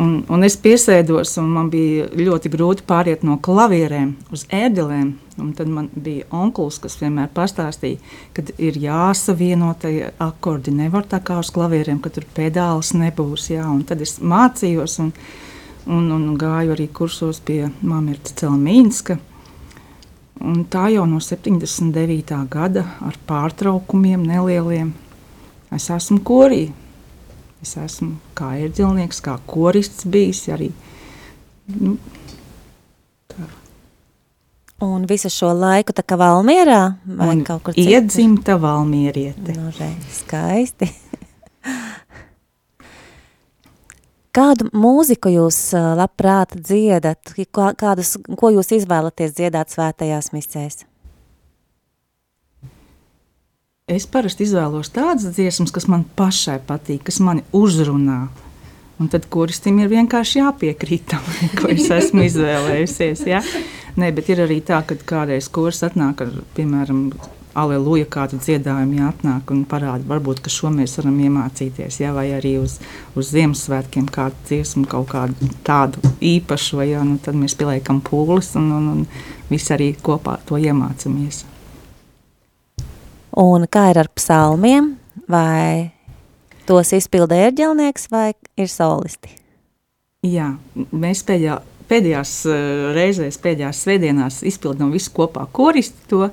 Un, 0.00 0.20
un 0.32 0.44
es 0.46 0.54
piesēdos, 0.56 1.34
un 1.42 1.50
man 1.52 1.68
bija 1.72 2.06
ļoti 2.16 2.48
grūti 2.52 2.84
pāriet 2.88 3.24
no 3.26 3.36
klavierēm 3.42 4.14
uz 4.32 4.46
ēdelēm. 4.48 5.10
Tad 5.58 5.68
man 5.72 5.90
bija 5.92 6.28
onkls, 6.36 6.78
kas 6.80 6.96
vienmēr 7.00 7.28
pastāstīja, 7.36 7.98
ka 8.36 8.44
ir 8.60 8.78
jāsavieno 8.80 9.74
tie 9.80 10.10
akordi. 10.20 10.72
Nevar 10.76 11.04
tā 11.10 11.20
kā 11.24 11.36
uz 11.40 11.50
klavierēm, 11.52 12.00
ka 12.00 12.12
tur 12.14 12.24
pedāls 12.36 12.94
nebūs. 12.96 13.50
Jā. 13.52 13.66
Un 13.68 13.82
tad 13.88 14.00
es 14.04 14.16
mācījos 14.20 14.98
un, 15.04 15.12
un, 15.88 16.10
un 16.16 16.26
gāju 16.40 16.76
arī 16.76 16.88
kursos 16.96 17.42
pie 17.44 17.66
Mamirta 17.82 18.36
Celmīnska. 18.40 19.18
Un 20.40 20.62
tā 20.72 20.86
jau 20.94 21.04
no 21.04 21.20
79. 21.20 22.38
gada 22.48 22.86
ar 23.04 23.18
pārtraukumiem 23.28 24.22
nelieliem 24.24 24.94
es 25.76 25.90
esmu 25.92 26.22
korī. 26.24 26.70
Es 27.62 27.74
esmu 27.76 28.14
kā 28.38 28.54
ērģelnieks, 28.64 29.20
kā 29.24 29.34
korists 29.46 30.06
bijis 30.08 30.46
arī. 30.54 30.70
Nu, 31.68 31.96
tā. 33.28 33.48
Un 34.80 35.04
visu 35.10 35.28
šo 35.28 35.50
laiku 35.52 35.92
tā 35.92 36.00
kā 36.08 36.16
Valmierā 36.16 36.96
vai 37.04 37.28
Un 37.34 37.42
kaut 37.44 37.62
kur 37.66 37.74
citur? 37.76 37.90
Iedzimta 37.92 38.56
Valmieriete. 38.62 39.52
Nu, 39.58 39.68
re, 39.76 39.90
skaisti. 40.16 40.88
Kādu 44.30 44.68
mūziku 44.72 45.32
jūs 45.34 45.58
labprāt 45.98 46.54
dziedat? 46.54 47.32
Kā- 47.52 47.74
Kādus, 47.74 48.14
ko 48.38 48.52
jūs 48.54 48.70
izvēlaties 48.78 49.34
dziedāt 49.34 49.72
svētajās 49.74 50.30
misēs? 50.32 50.84
Es 53.90 54.06
parasti 54.06 54.44
izvēlos 54.46 54.92
tādas 54.94 55.32
dziesmas, 55.34 55.72
kas 55.74 55.88
man 55.90 56.04
pašai 56.14 56.60
patīk, 56.62 57.08
kas 57.08 57.18
mani 57.26 57.42
uzrunā. 57.56 58.28
Un 59.00 59.08
tad 59.10 59.26
kuristam 59.32 59.80
ir 59.80 59.90
vienkārši 59.90 60.38
jāpiekrīt 60.38 61.08
tam, 61.10 61.26
ko 61.58 61.72
es 61.72 61.88
esmu 61.90 62.22
izvēlējusies. 62.28 63.24
Ja? 63.26 63.40
Nē, 63.98 64.12
bet 64.14 64.30
ir 64.30 64.44
arī 64.44 64.60
tā, 64.62 64.78
ka 64.86 64.94
kādreiz 64.94 65.48
kurs 65.50 65.82
atnāk 65.82 66.22
ar, 66.22 66.30
piemēram, 66.54 67.08
aleluja 67.58 68.06
kādu 68.06 68.38
dziedājumu 68.38 69.00
jāatnāk 69.00 69.50
un 69.50 69.64
parāda, 69.66 70.06
varbūt, 70.06 70.44
ka 70.44 70.52
šo 70.54 70.70
mēs 70.70 70.94
varam 71.00 71.18
iemācīties, 71.26 71.98
ja? 72.04 72.14
vai 72.14 72.28
arī 72.36 72.60
uz, 72.62 72.78
uz 73.18 73.34
Ziemassvētkiem 73.34 74.06
kādu 74.14 74.38
dziesmu, 74.46 74.84
kaut 74.92 75.10
kādu 75.16 75.50
tādu 75.66 75.98
īpašu, 76.22 76.78
vai, 76.78 76.92
ja? 76.92 77.02
nu, 77.02 77.18
tad 77.18 77.34
mēs 77.34 77.58
pieliekam 77.58 77.98
pūles 78.06 78.54
un, 78.60 78.70
un, 78.76 78.92
un 78.94 79.50
visi 79.50 79.74
arī 79.74 79.96
kopā 79.98 80.38
to 80.46 80.60
iemācamies. 80.62 81.48
Un 83.38 83.66
kā 83.70 83.90
ir 83.92 84.00
ar 84.02 84.10
psalmiem? 84.14 84.96
Vai 85.30 85.92
tos 86.66 86.90
izpilda 86.96 87.36
ērģelnieks 87.46 88.08
vai 88.10 88.32
ir 88.58 88.70
solisti? 88.70 89.36
Jā, 90.26 90.50
mēs 90.74 91.22
pēdējā, 91.24 91.60
pēdējās 91.88 92.32
eh, 92.50 92.62
reizēs, 92.96 93.38
pēdējās 93.40 93.84
svētdienās 93.86 94.42
izpildām 94.50 94.90
visu 94.92 95.14
kopā 95.16 95.46
koristi 95.52 96.10
to, 96.10 96.26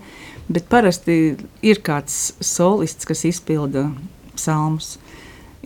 bet 0.51 0.67
parasti 0.71 1.37
ir 1.61 1.81
kāds 1.85 2.33
solists, 2.43 3.07
kas 3.07 3.23
izpilda 3.29 3.87
psalmus. 4.35 4.97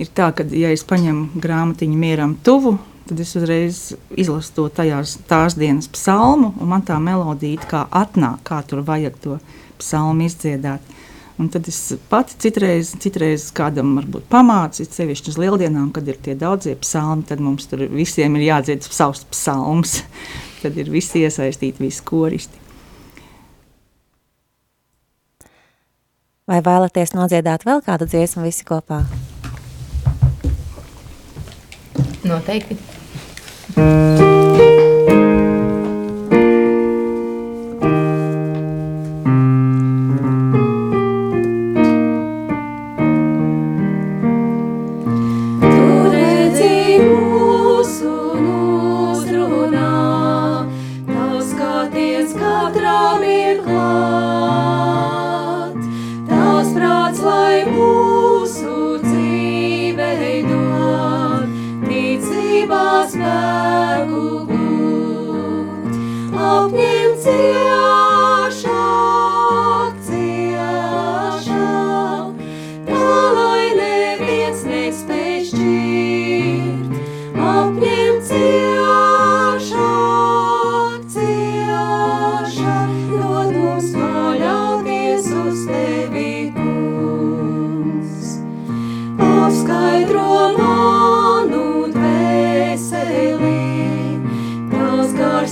Ir 0.01 0.11
tā, 0.15 0.31
ka, 0.35 0.45
ja 0.55 0.71
es 0.73 0.83
paņemu 0.87 1.41
grāmatiņu 1.41 1.97
mieram 1.97 2.35
tuvu, 2.43 2.75
tad 3.09 3.19
es 3.23 3.33
uzreiz 3.39 3.81
izlasu 4.19 4.53
to 4.55 4.67
tajās, 4.81 5.17
tās 5.27 5.57
dienas 5.59 5.89
psalmu, 5.91 6.53
un 6.59 6.71
man 6.71 6.85
tā 6.87 6.99
melodija 7.01 7.67
kā 7.67 7.85
atnāk, 7.89 8.43
kā 8.47 8.61
tur 8.67 8.85
vajag 8.87 9.17
to 9.23 9.37
psalmu 9.81 10.27
izdziedāt. 10.29 10.85
Un 11.41 11.47
tad 11.49 11.65
es 11.65 11.79
pati 12.05 12.35
citreiz, 12.37 12.91
citreiz 13.01 13.47
kādam 13.57 13.95
varbūt 13.97 14.27
pamācu, 14.29 14.85
sevišķi 14.85 15.31
uz 15.31 15.39
lieldienām, 15.41 15.87
kad 15.95 16.05
ir 16.05 16.19
tie 16.21 16.35
daudzie 16.37 16.75
psalmi, 16.77 17.25
tad 17.25 17.41
mums 17.41 17.65
tur 17.71 17.81
visiem 17.89 18.35
ir 18.37 18.45
jādzied 18.45 18.85
savs 18.85 19.23
psalms. 19.33 20.03
Tad 20.61 20.75
ir 20.77 20.91
visi 20.93 21.23
iesaistīti, 21.25 21.81
visi 21.81 22.03
koristi. 22.05 22.59
Vai 26.45 26.59
vēlaties 26.61 27.15
nodziedāt 27.17 27.65
vēl 27.65 27.81
kādu 27.81 28.05
dziesmu 28.05 28.45
visi 28.45 28.67
kopā? 28.69 29.01
Noteikti. 32.21 32.77
Tu 33.73 34.50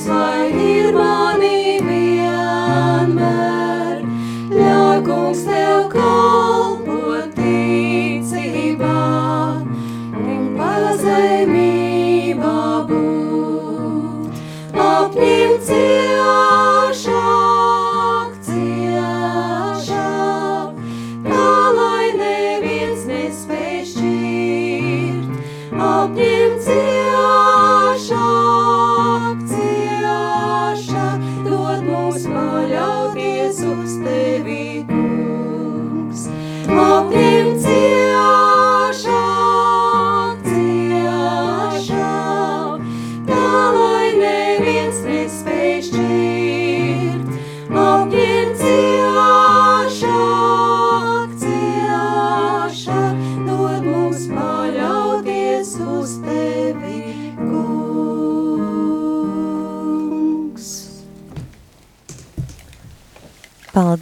lai 0.07 0.49
ir 0.51 0.93
mani 0.93 1.29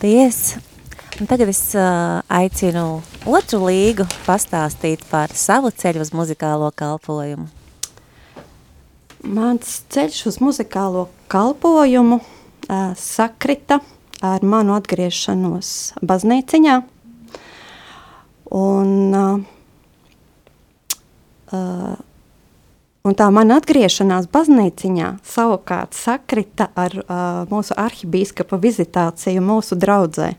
Paldies! 0.08 0.56
Un 1.20 1.28
tagad 1.28 1.50
es 1.52 1.74
uh, 1.76 2.22
aicinu 2.32 3.02
otru 3.28 3.58
līgu 3.68 4.06
pastāstīt 4.24 5.02
par 5.10 5.34
savu 5.36 5.68
ceļu 5.68 6.00
uz 6.06 6.14
muzikālo 6.16 6.70
kalpojumu. 6.80 7.50
Mans 9.28 9.74
ceļš 9.92 10.22
uz 10.32 10.38
muzikālo 10.40 11.10
kalpojumu 11.28 12.22
uh, 12.22 12.96
sakrita 12.96 13.82
ar 14.24 14.48
manu 14.48 14.78
atgriešanos 14.78 15.74
baznīciņā. 16.00 16.78
Un, 18.64 18.96
uh, 19.12 19.44
uh, 21.52 22.00
un 23.08 23.16
tā 23.16 23.28
mana 23.32 23.62
atgriešanās 23.62 24.28
baznīciņā 24.34 25.12
savukārt 25.26 25.96
sakrita 25.96 26.70
ar 26.76 26.96
uh, 27.00 27.20
mūsu 27.52 27.76
arhibīskapa 27.80 28.60
vizitāciju 28.60 29.44
mūsu 29.46 29.78
draudzē. 29.80 30.34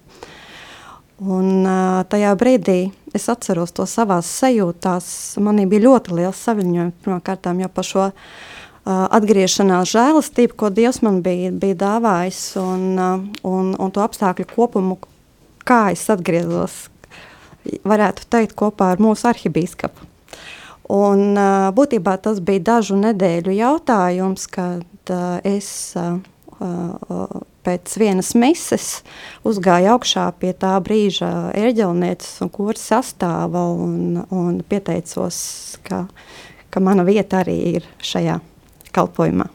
Un 1.18 1.64
uh, 1.64 2.04
tajā 2.10 2.34
brīdī 2.38 2.78
es 3.16 3.26
atceros 3.32 3.72
to 3.74 3.88
savās 3.88 4.28
sajūtās. 4.38 5.08
Manī 5.42 5.64
bija 5.70 5.86
ļoti 5.88 6.18
liels 6.20 6.42
saviņojums 6.46 7.00
pirmkārt 7.06 7.48
jau 7.48 7.70
par 7.74 7.88
šo 7.88 8.04
uh, 8.08 8.12
atgriešanās 8.88 9.94
žēlastību, 9.94 10.58
ko 10.60 10.70
Dievs 10.74 11.00
man 11.06 11.22
bija, 11.24 11.50
bija 11.50 11.80
dāvājis, 11.86 12.42
un, 12.62 12.84
uh, 12.94 13.24
un, 13.48 13.72
un 13.78 13.94
to 13.94 14.04
apstākļu 14.04 14.46
kopumu, 14.52 15.00
kā 15.68 15.88
es 15.96 16.04
atgriezos, 16.12 16.84
varētu 17.88 18.28
teikt, 18.30 18.54
kopā 18.58 18.92
ar 18.94 19.02
mūsu 19.02 19.28
arhibīskapu. 19.32 20.07
Un, 20.88 21.36
būtībā 21.76 22.16
tas 22.24 22.40
bija 22.40 22.64
dažu 22.72 22.96
nedēļu 22.96 23.52
jautājums, 23.58 24.46
kad 24.48 25.12
es 25.44 25.92
pēc 27.68 27.96
vienas 28.00 28.32
mises 28.38 28.86
uzgāju 29.46 29.92
augšā 29.94 30.24
pie 30.40 30.54
tā 30.56 30.72
brīža 30.82 31.52
eļģelnieces 31.58 32.40
un 32.44 32.52
kuras 32.54 32.86
sastāva 32.88 33.66
un, 33.74 34.22
un 34.32 34.62
pieteicos, 34.68 35.38
ka, 35.84 36.06
ka 36.72 36.82
mana 36.82 37.04
vieta 37.06 37.42
arī 37.42 37.58
ir 37.76 37.88
šajā 38.00 38.38
kalpojumā. 38.96 39.48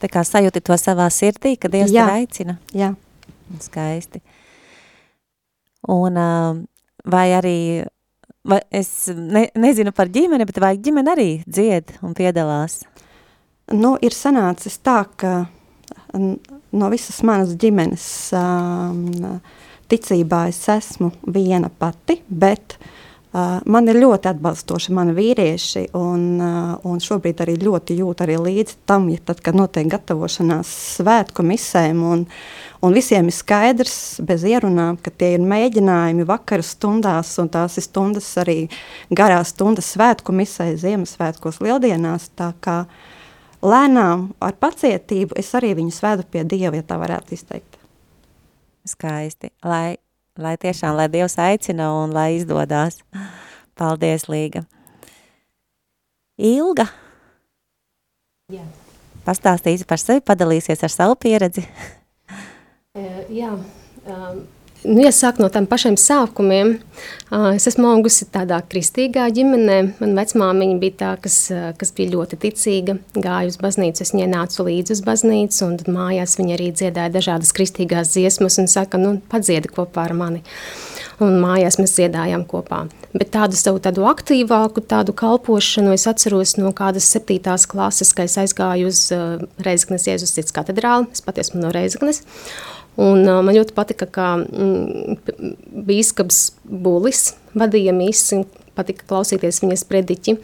Tā 0.00 0.10
kā 0.12 0.22
sajūti 0.26 0.62
to 0.64 0.76
savā 0.80 1.08
sirdī, 1.12 1.56
kad 1.60 1.72
Dievs 1.72 1.92
Jā. 1.92 2.06
tevi 2.06 2.24
aicina? 2.24 2.56
Jā. 2.76 2.92
Skaisti. 3.62 4.20
Un 5.92 6.18
vai 7.06 7.26
arī, 7.36 7.58
vai 8.46 8.60
es 8.70 8.90
ne, 9.12 9.46
nezinu 9.58 9.92
par 9.96 10.10
ģimeni, 10.12 10.46
bet 10.48 10.60
vai 10.62 10.76
ģimene 10.78 11.12
arī 11.16 11.30
dzied 11.46 11.96
un 12.06 12.14
piedalās? 12.16 12.80
Nu, 13.74 13.96
ir 13.98 14.14
sanācis 14.14 14.78
tā, 14.78 15.00
ka 15.18 15.46
no 16.16 16.90
visas 16.92 17.18
manas 17.26 17.56
ģimenes 17.58 18.04
um, 18.36 19.40
ticībā 19.90 20.46
es 20.50 20.60
esmu 20.70 21.10
viena 21.34 21.70
pati, 21.70 22.20
bet 22.26 22.76
uh, 22.78 23.58
man 23.66 23.90
ir 23.90 24.00
ļoti 24.00 24.30
atbalstoši 24.30 24.94
mani 24.96 25.14
vīrieši, 25.16 25.88
un, 25.98 26.24
uh, 26.38 26.72
un 26.86 27.02
šobrīd 27.02 27.42
arī 27.42 27.56
ļoti 27.62 27.98
jūt 28.00 28.22
arī 28.26 28.38
līdzi 28.42 28.80
tam, 28.88 29.10
ja 29.12 29.22
tad, 29.26 29.42
kad 29.44 29.58
notiek 29.58 29.90
gatavošanās 29.92 30.72
svētku 30.98 31.46
misēm, 31.46 32.02
un, 32.06 32.26
un 32.84 32.94
visiem 32.96 33.28
ir 33.30 33.34
skaidrs 33.36 33.96
bez 34.26 34.44
ierunām, 34.46 34.98
ka 35.00 35.10
tie 35.10 35.34
ir 35.36 35.44
mēģinājumi 35.44 36.26
vakara 36.28 36.64
stundās, 36.66 37.32
un 37.42 37.50
tās 37.52 37.78
ir 37.80 37.86
stundas 37.86 38.28
arī 38.42 38.58
garās 39.10 39.54
stundas 39.54 39.92
svētku 39.94 40.34
misē, 40.36 40.72
Ziemassvētkos 40.80 41.60
lieldienās, 41.64 42.30
tā 42.36 42.52
kā 42.64 42.82
lēnām 43.64 44.30
ar 44.40 44.56
pacietību 44.60 45.38
es 45.40 45.52
arī 45.58 45.74
viņus 45.78 46.02
vedu 46.04 46.28
pie 46.30 46.44
Dieva, 46.44 46.76
ja 46.76 46.86
tā 46.86 47.00
varētu 47.00 47.36
izteikt. 47.36 47.80
Skaisti. 48.86 49.50
Lai, 49.66 49.96
lai 50.38 50.54
tiešām, 50.62 50.94
lai 50.98 51.08
Dievs 51.10 51.38
aicina 51.42 51.90
un 52.02 52.14
lai 52.14 52.36
izdodās. 52.38 53.00
Paldies, 53.76 54.28
Līga. 54.32 54.62
Ilga. 56.36 56.86
Jā. 58.52 58.62
Pastāstīsi 59.26 59.86
par 59.88 59.98
sevi, 59.98 60.22
padalīsies 60.22 60.84
ar 60.86 60.92
savu 60.92 61.16
pieredzi. 61.18 61.64
Jā, 63.32 63.52
um, 64.06 64.42
nu, 64.84 65.00
ja 65.02 65.10
sāk 65.14 65.40
no 65.42 65.48
tiem 65.50 65.66
pašiem 65.66 65.96
sākumiem, 65.98 66.76
uh, 66.76 67.48
es 67.56 67.66
esmu 67.70 67.88
augusi 67.90 68.28
tādā 68.30 68.60
kristīgā 68.70 69.26
ģimenē. 69.34 69.78
Mana 69.98 70.20
vecmāmiņa 70.20 70.76
bija 70.82 70.96
tā, 71.00 71.12
kas, 71.24 71.38
uh, 71.54 71.70
kas 71.78 71.90
bija 71.96 72.12
ļoti 72.14 72.38
ticīga, 72.44 72.98
gāja 73.16 73.50
uz 73.50 73.58
baznīcu, 73.62 74.04
es 74.04 74.14
viņai 74.14 74.28
nācu 74.34 74.68
līdzi 74.68 74.94
uz 74.94 75.02
baznīcu, 75.06 75.62
un 75.66 75.80
tad 75.80 75.90
mājās 75.96 76.36
viņa 76.38 76.54
arī 76.58 76.70
dziedāja 76.76 77.14
dažādas 77.18 77.54
kristīgās 77.56 78.14
dziesmas 78.14 78.60
un 78.62 78.70
saka, 78.70 79.00
nu, 79.02 79.16
padziedi 79.32 79.72
kopā 79.74 80.06
ar 80.06 80.14
mani. 80.18 80.44
Un 81.24 81.38
mājās 81.40 81.78
mēs 81.80 81.96
dziedājām 81.96 82.44
kopā. 82.46 82.84
Bet 83.16 83.30
tādu 83.32 83.56
savu 83.56 83.80
tādu 83.80 84.04
aktīvāku 84.04 84.82
tādu 84.84 85.14
kalpošanu 85.16 85.94
es 85.96 86.04
atceros 86.10 86.58
no 86.60 86.74
kādas 86.76 87.08
septītās 87.08 87.64
klases, 87.70 88.12
kad 88.12 88.28
es 88.28 88.36
aizgāju 88.42 88.90
uz 88.92 89.06
uh, 89.16 89.40
Reizeknes 89.64 90.04
Jēzus 90.10 90.36
Cits 90.36 90.52
katedrāli. 90.52 91.08
Es 91.16 91.24
patiesi 91.24 91.54
esmu 91.54 91.62
no 91.64 91.72
Reizeknes. 91.72 92.20
Un, 92.96 93.26
uh, 93.28 93.42
man 93.44 93.56
ļoti 93.56 93.74
patika, 93.76 94.08
ka 94.08 94.28
mm, 94.40 95.18
bīskaps 95.86 96.40
Bulis 96.64 97.34
vadīja 97.56 97.92
misi, 97.96 98.40
patika 98.76 99.04
klausīties 99.08 99.60
viņas 99.64 99.84
prediķi. 99.88 100.36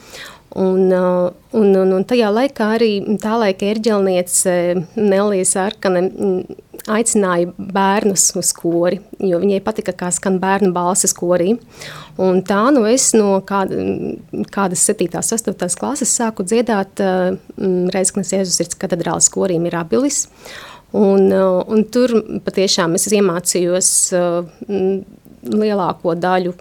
Un, 0.61 0.91
uh, 0.93 1.31
un, 1.57 1.71
un, 1.81 1.93
un 1.97 2.03
tajā 2.05 2.29
laikā 2.29 2.67
arī 2.75 2.91
tā 3.23 3.39
laika 3.41 3.71
erģelniece 3.73 4.53
Nelija 5.01 5.47
Sārkane 5.49 6.03
mm, 6.05 6.59
aicināja 6.93 7.55
bērnus 7.57 8.27
uz 8.37 8.51
kori, 8.57 8.99
jo 9.23 9.39
viņai 9.41 9.63
patika, 9.65 9.95
kā 9.97 10.11
skan 10.13 10.37
bērnu 10.43 10.75
balsis 10.77 11.17
korī. 11.17 11.55
Un 12.21 12.43
tā 12.45 12.67
nu 12.75 12.85
es 12.91 13.13
no 13.17 13.39
kāda, 13.49 13.79
kādas 14.53 14.85
7. 14.91 15.09
8. 15.23 15.57
klases 15.81 16.13
sāku 16.21 16.45
dziedāt 16.45 17.01
uh, 17.01 17.33
Reizeknes 17.95 18.35
Jēzus 18.37 18.61
Sirds 18.61 18.77
katedrāles 18.77 19.33
korī 19.33 19.57
Mirabilis. 19.63 20.27
Un, 20.27 20.29
uh, 20.29 20.72
un 20.93 21.85
tur 21.93 22.15
patiešām 22.45 22.99
es 22.99 23.09
iemācījos 23.13 23.91
uh, 24.17 24.43
mm, 24.69 25.23
lielāko 25.43 26.15
daļu. 26.19 26.53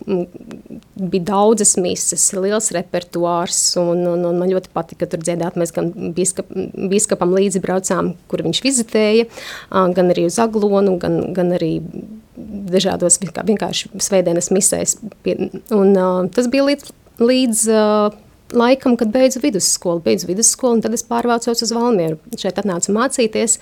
Bija 1.02 1.26
daudzas 1.28 1.76
mises, 1.82 2.30
liels 2.34 2.72
repertuārs, 2.76 3.60
un, 3.82 4.06
un, 4.10 4.24
un 4.30 4.40
man 4.42 4.50
ļoti 4.50 4.72
patika 4.74 5.08
tur 5.10 5.22
dziedāt. 5.22 5.58
Mēs 5.60 5.74
gan 5.76 5.92
biskap, 6.16 6.50
biskapam 6.92 7.36
līdzi 7.36 7.62
braucām, 7.64 8.14
kur 8.32 8.44
viņš 8.46 8.64
vizitēja, 8.66 9.28
gan 9.70 10.14
arī 10.14 10.26
uz 10.30 10.40
Aglonu, 10.42 10.98
gan, 11.02 11.22
gan 11.36 11.54
arī 11.58 11.76
dažādos 12.72 13.20
vienkā- 13.22 13.46
vienkārši 13.46 13.92
svētdienas 14.02 14.50
misēs. 14.54 14.98
Un, 15.76 15.94
uh, 15.94 16.26
tas 16.34 16.50
bija 16.52 16.66
līdz, 16.72 16.94
līdz 17.22 17.66
uh, 17.70 18.22
laikam, 18.58 18.98
kad 18.98 19.12
beidzu 19.14 19.44
vidusskolu. 19.44 20.02
Beidzu 20.06 20.30
vidusskolu, 20.32 20.80
un 20.80 20.86
tad 20.86 20.96
es 20.98 21.06
pārvācos 21.08 21.62
uz 21.66 21.76
Valmieru. 21.76 22.18
Šeit 22.40 22.62
atnācu 22.62 22.96
mācīties. 22.96 23.60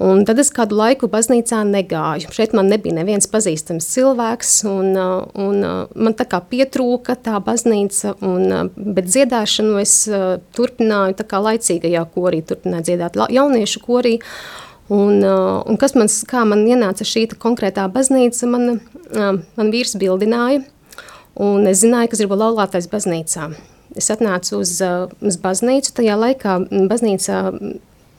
Un 0.00 0.22
tad 0.24 0.38
es 0.40 0.48
kādu 0.48 0.78
laiku 0.78 1.10
baznīcā 1.12 1.58
negāju. 1.68 2.30
Šeit 2.32 2.54
man 2.56 2.70
nebija 2.72 2.96
neviens 2.96 3.28
pazīstams 3.28 3.84
cilvēks, 3.92 4.52
un, 4.70 4.94
uh, 4.96 5.26
un 5.36 5.58
uh, 5.60 5.90
man 5.92 6.14
tā 6.16 6.24
kā 6.30 6.38
pietrūka 6.40 7.18
tā 7.20 7.36
baznīca, 7.44 8.14
un, 8.24 8.46
uh, 8.48 8.62
bet 8.96 9.10
dziedāšanu 9.10 9.76
es 9.82 9.92
turpināju 10.56 11.18
tā 11.18 11.26
kā 11.28 11.42
laicīgajā 11.44 12.06
korī, 12.14 12.40
turpināju 12.48 12.86
dziedāt 12.88 13.18
jauniešu 13.28 13.82
korī. 13.84 14.14
Un, 14.90 15.20
un 15.22 15.76
kas 15.78 15.92
man, 15.94 16.08
kā 16.26 16.40
man 16.48 16.64
ienāca 16.66 17.04
šī 17.06 17.28
tā 17.30 17.36
konkrētā 17.38 17.84
baznīca, 17.94 18.48
man, 18.50 18.80
man 19.14 19.68
vīrs 19.70 19.94
bildināja, 20.00 20.64
un 21.38 21.68
es 21.70 21.84
zināju, 21.84 22.10
ka 22.10 22.18
es 22.18 22.24
gribu 22.24 22.40
laulātais 22.40 22.88
baznīcā. 22.90 23.52
Es 23.94 24.10
atnācu 24.10 24.58
uz, 24.58 24.72
uz 24.82 25.38
baznīcu, 25.44 25.92
tajā 25.94 26.18
laikā 26.18 26.56
baznīca 26.90 27.38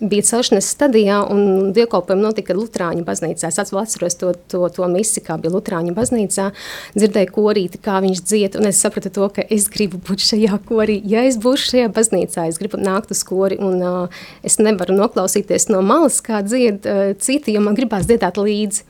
bija 0.01 0.25
celšanas 0.25 0.67
stadijā, 0.73 1.19
un 1.29 1.71
dievkalpojumi 1.75 2.23
notika 2.25 2.55
Lutāņu 2.57 3.05
baznīcā. 3.05 3.51
Es 3.51 3.59
atceros, 3.61 4.17
to, 4.17 4.33
to, 4.49 4.63
to 4.73 4.87
misiju, 4.91 5.23
kā 5.27 5.37
bija 5.41 5.53
Lutāņu 5.53 5.93
baznīcā. 5.97 6.49
Dzirdēju 6.97 7.33
korīti, 7.35 7.81
kā 7.81 7.99
viņš 8.03 8.23
dzied, 8.25 8.57
un 8.59 8.69
es 8.71 8.81
sapratu 8.81 9.13
to, 9.13 9.29
ka 9.35 9.45
es 9.53 9.67
gribu 9.71 10.01
būt 10.01 10.25
šajā 10.31 10.57
korī. 10.69 10.97
Ja 11.07 11.25
es 11.29 11.37
būšu 11.41 11.75
šajā 11.75 11.91
baznīcā, 11.95 12.47
es 12.49 12.59
gribu 12.61 12.81
nākt 12.81 13.13
uz 13.13 13.21
kori, 13.27 13.59
un 13.61 13.77
uh, 13.85 14.23
es 14.47 14.57
nevaru 14.61 14.97
noklausīties 14.97 15.69
no 15.71 15.83
malas, 15.85 16.21
kā 16.25 16.41
dzied 16.45 16.89
uh, 16.89 17.03
citi, 17.21 17.53
jo 17.55 17.61
man 17.65 17.77
gribās 17.77 18.09
dziedāt 18.09 18.41
līdzi. 18.41 18.87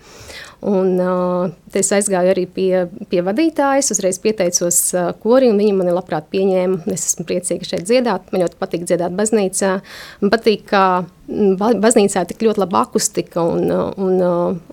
Un, 0.61 0.99
uh, 1.01 1.49
es 1.73 1.87
aizgāju 1.89 2.29
arī 2.35 2.43
pie, 2.45 2.83
pie 3.09 3.23
vadītājas, 3.25 3.87
uzreiz 3.95 4.19
pieteicos 4.21 4.77
uh, 4.93 5.07
kori, 5.23 5.47
un 5.49 5.57
viņi 5.57 5.73
mani 5.73 5.95
labprāt 5.95 6.27
pieņēma. 6.29 6.83
Es 6.93 7.07
esmu 7.07 7.25
priecīga 7.25 7.65
šeit 7.65 7.87
dziedāt. 7.89 8.27
Man 8.29 8.43
ļoti 8.43 8.59
patīk 8.61 8.85
dziedāt 8.85 9.15
baznīcā. 9.17 9.71
Man 10.21 10.33
patīk, 10.33 10.67
ka 10.69 10.83
ba- 11.57 11.73
baznīcā 11.81 12.21
ir 12.21 12.29
tik 12.29 12.45
ļoti 12.45 12.61
laba 12.61 12.83
akustika 12.85 13.41
un, 13.41 13.73
un, 13.73 14.21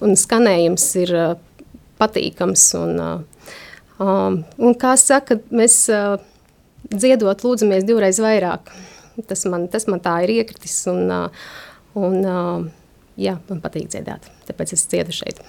un 0.05 0.20
skanējums 0.20 0.87
ir 1.07 1.14
patīkams. 2.03 2.66
Un, 2.83 3.01
um, 3.96 4.42
un 4.44 4.77
kā 4.77 4.92
saka, 5.01 5.40
mēs 5.48 5.87
uh, 5.88 6.18
dziedot 6.92 7.48
lūdzamies 7.48 7.88
divreiz 7.88 8.20
vairāk. 8.20 8.74
Tas 9.24 9.48
man, 9.48 9.70
tas 9.72 9.88
man 9.88 10.05
tā 10.05 10.18
ir 10.27 10.37
iekritis. 10.37 10.83
Un, 10.92 11.09
un, 11.96 12.20
jā, 13.19 13.37
man 13.51 13.63
patīk 13.65 13.91
dziedāt, 13.93 14.31
tāpēc 14.49 14.75
es 14.77 14.87
cietu 14.91 15.15
šeit. 15.17 15.43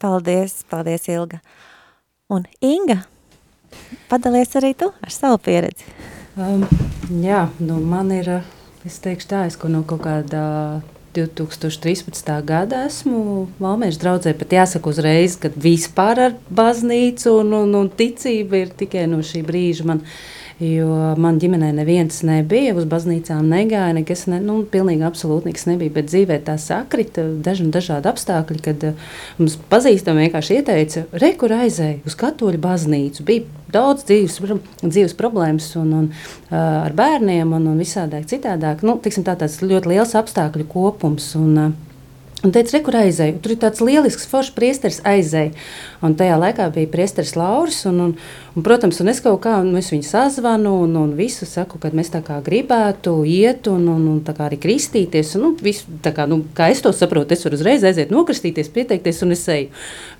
Paldies, 0.00 0.62
paldies, 0.70 1.08
Ilga. 1.12 1.40
Un 2.30 2.46
Inga, 2.64 3.02
padalies 4.10 4.54
arī 4.58 4.72
tu 4.78 4.90
ar 4.90 5.12
savu 5.14 5.40
pieredzi. 5.42 5.86
Um, 6.38 6.64
jā, 7.22 7.48
nu 7.58 7.80
man 7.84 8.12
ir, 8.14 8.30
es 8.86 9.00
teikšu 9.02 9.30
tā, 9.32 9.44
es 9.50 9.58
no 9.66 9.82
kaut 9.84 10.04
kādā 10.06 10.46
2013. 11.14 12.30
gada 12.46 12.84
esmu 12.86 13.48
Valmiešu 13.58 13.98
draudzē, 13.98 14.34
pat 14.38 14.54
jāsaka 14.54 14.92
uzreiz, 14.92 15.34
ka 15.40 15.50
vispār 15.50 16.20
ar 16.28 16.36
baznīcu 16.54 17.34
un, 17.40 17.54
un, 17.64 17.74
un 17.82 17.90
ticību 17.90 18.60
ir 18.60 18.70
tikai 18.78 19.08
no 19.10 19.18
šī 19.26 19.42
brīža 19.46 19.88
man 19.90 20.04
Jo 20.60 21.14
man 21.16 21.38
ģimenē 21.40 21.70
neviens 21.72 22.18
nebija, 22.28 22.74
uz 22.76 22.84
baznīcām 22.88 23.46
negāja, 23.48 23.94
nekas 23.96 24.26
ne, 24.28 24.42
nu, 24.44 24.58
pilnīgi 24.68 25.06
absolūti 25.08 25.48
nekas 25.48 25.64
nebija. 25.70 25.94
Bet 25.94 26.10
dzīvē 26.10 26.36
tā 26.44 26.58
sakrita 26.60 27.24
daži 27.40 27.64
dažādi 27.72 28.10
apstākļi, 28.10 28.60
kad 28.66 28.84
uh, 28.90 29.06
mums 29.40 29.56
pazīstami 29.72 30.26
vienkārši 30.26 30.58
ieteica, 30.60 31.06
re, 31.16 31.32
kur 31.40 31.56
aizēja 31.56 32.02
uz 32.04 32.16
katoļu 32.20 32.60
baznīcu. 32.60 33.24
Bija 33.24 33.64
daudz 33.72 34.04
dzīves, 34.10 34.36
dzīves 34.84 35.16
problēmas 35.16 35.70
un, 35.80 35.94
un, 36.02 36.10
uh, 36.12 36.58
ar 36.58 36.92
bērniem 36.98 37.56
un, 37.56 37.70
un 37.72 37.80
visādāk 37.80 38.28
citādāk. 38.28 38.84
Nu, 38.84 38.98
tiksim, 39.00 39.24
tā 39.24 39.38
tāds 39.40 39.62
ļoti 39.64 39.94
liels 39.94 40.12
apstākļu 40.20 40.68
kopums. 40.76 41.32
Un, 41.40 41.56
uh, 41.56 41.89
Un 42.40 42.54
teica, 42.54 42.72
re, 42.72 42.78
kur 42.80 42.96
aizēju. 42.96 43.36
Tur 43.44 43.52
ir 43.52 43.58
tāds 43.60 43.82
lielisks, 43.84 44.24
foršs 44.30 44.54
priesteris 44.56 45.00
aizēja. 45.04 45.50
Un 46.00 46.14
tajā 46.16 46.38
laikā 46.40 46.70
bija 46.72 46.88
priesteris 46.88 47.34
Lauris. 47.36 47.82
Un, 47.90 47.98
un, 48.00 48.14
un, 48.54 48.64
protams, 48.64 48.96
un 49.04 49.12
es 49.12 49.20
kaut 49.20 49.42
kā, 49.44 49.58
un 49.60 49.76
es 49.76 49.90
viņu 49.92 50.06
sazvanu 50.08 50.72
un, 50.86 50.94
un 50.96 51.12
visu 51.18 51.44
saku, 51.44 51.76
kad 51.82 51.92
mēs 51.96 52.08
tā 52.14 52.22
kā 52.24 52.38
gribētu 52.46 53.18
iet 53.28 53.68
un, 53.68 53.84
un, 53.92 54.06
un 54.14 54.22
tā 54.24 54.32
kā 54.38 54.46
arī 54.48 54.56
kristīties. 54.62 55.34
Un, 55.36 55.44
nu, 55.44 55.52
visu, 55.60 55.92
tā 56.00 56.14
kā, 56.16 56.24
nu, 56.30 56.40
kā 56.56 56.70
es 56.72 56.80
to 56.80 56.94
saprotu, 56.96 57.36
es 57.36 57.44
varu 57.44 57.60
uzreiz 57.60 57.84
aiziet 57.84 58.14
nokristīties, 58.14 58.72
pieteikties 58.72 59.20
un 59.26 59.36
es 59.36 59.44
eju. 59.52 59.68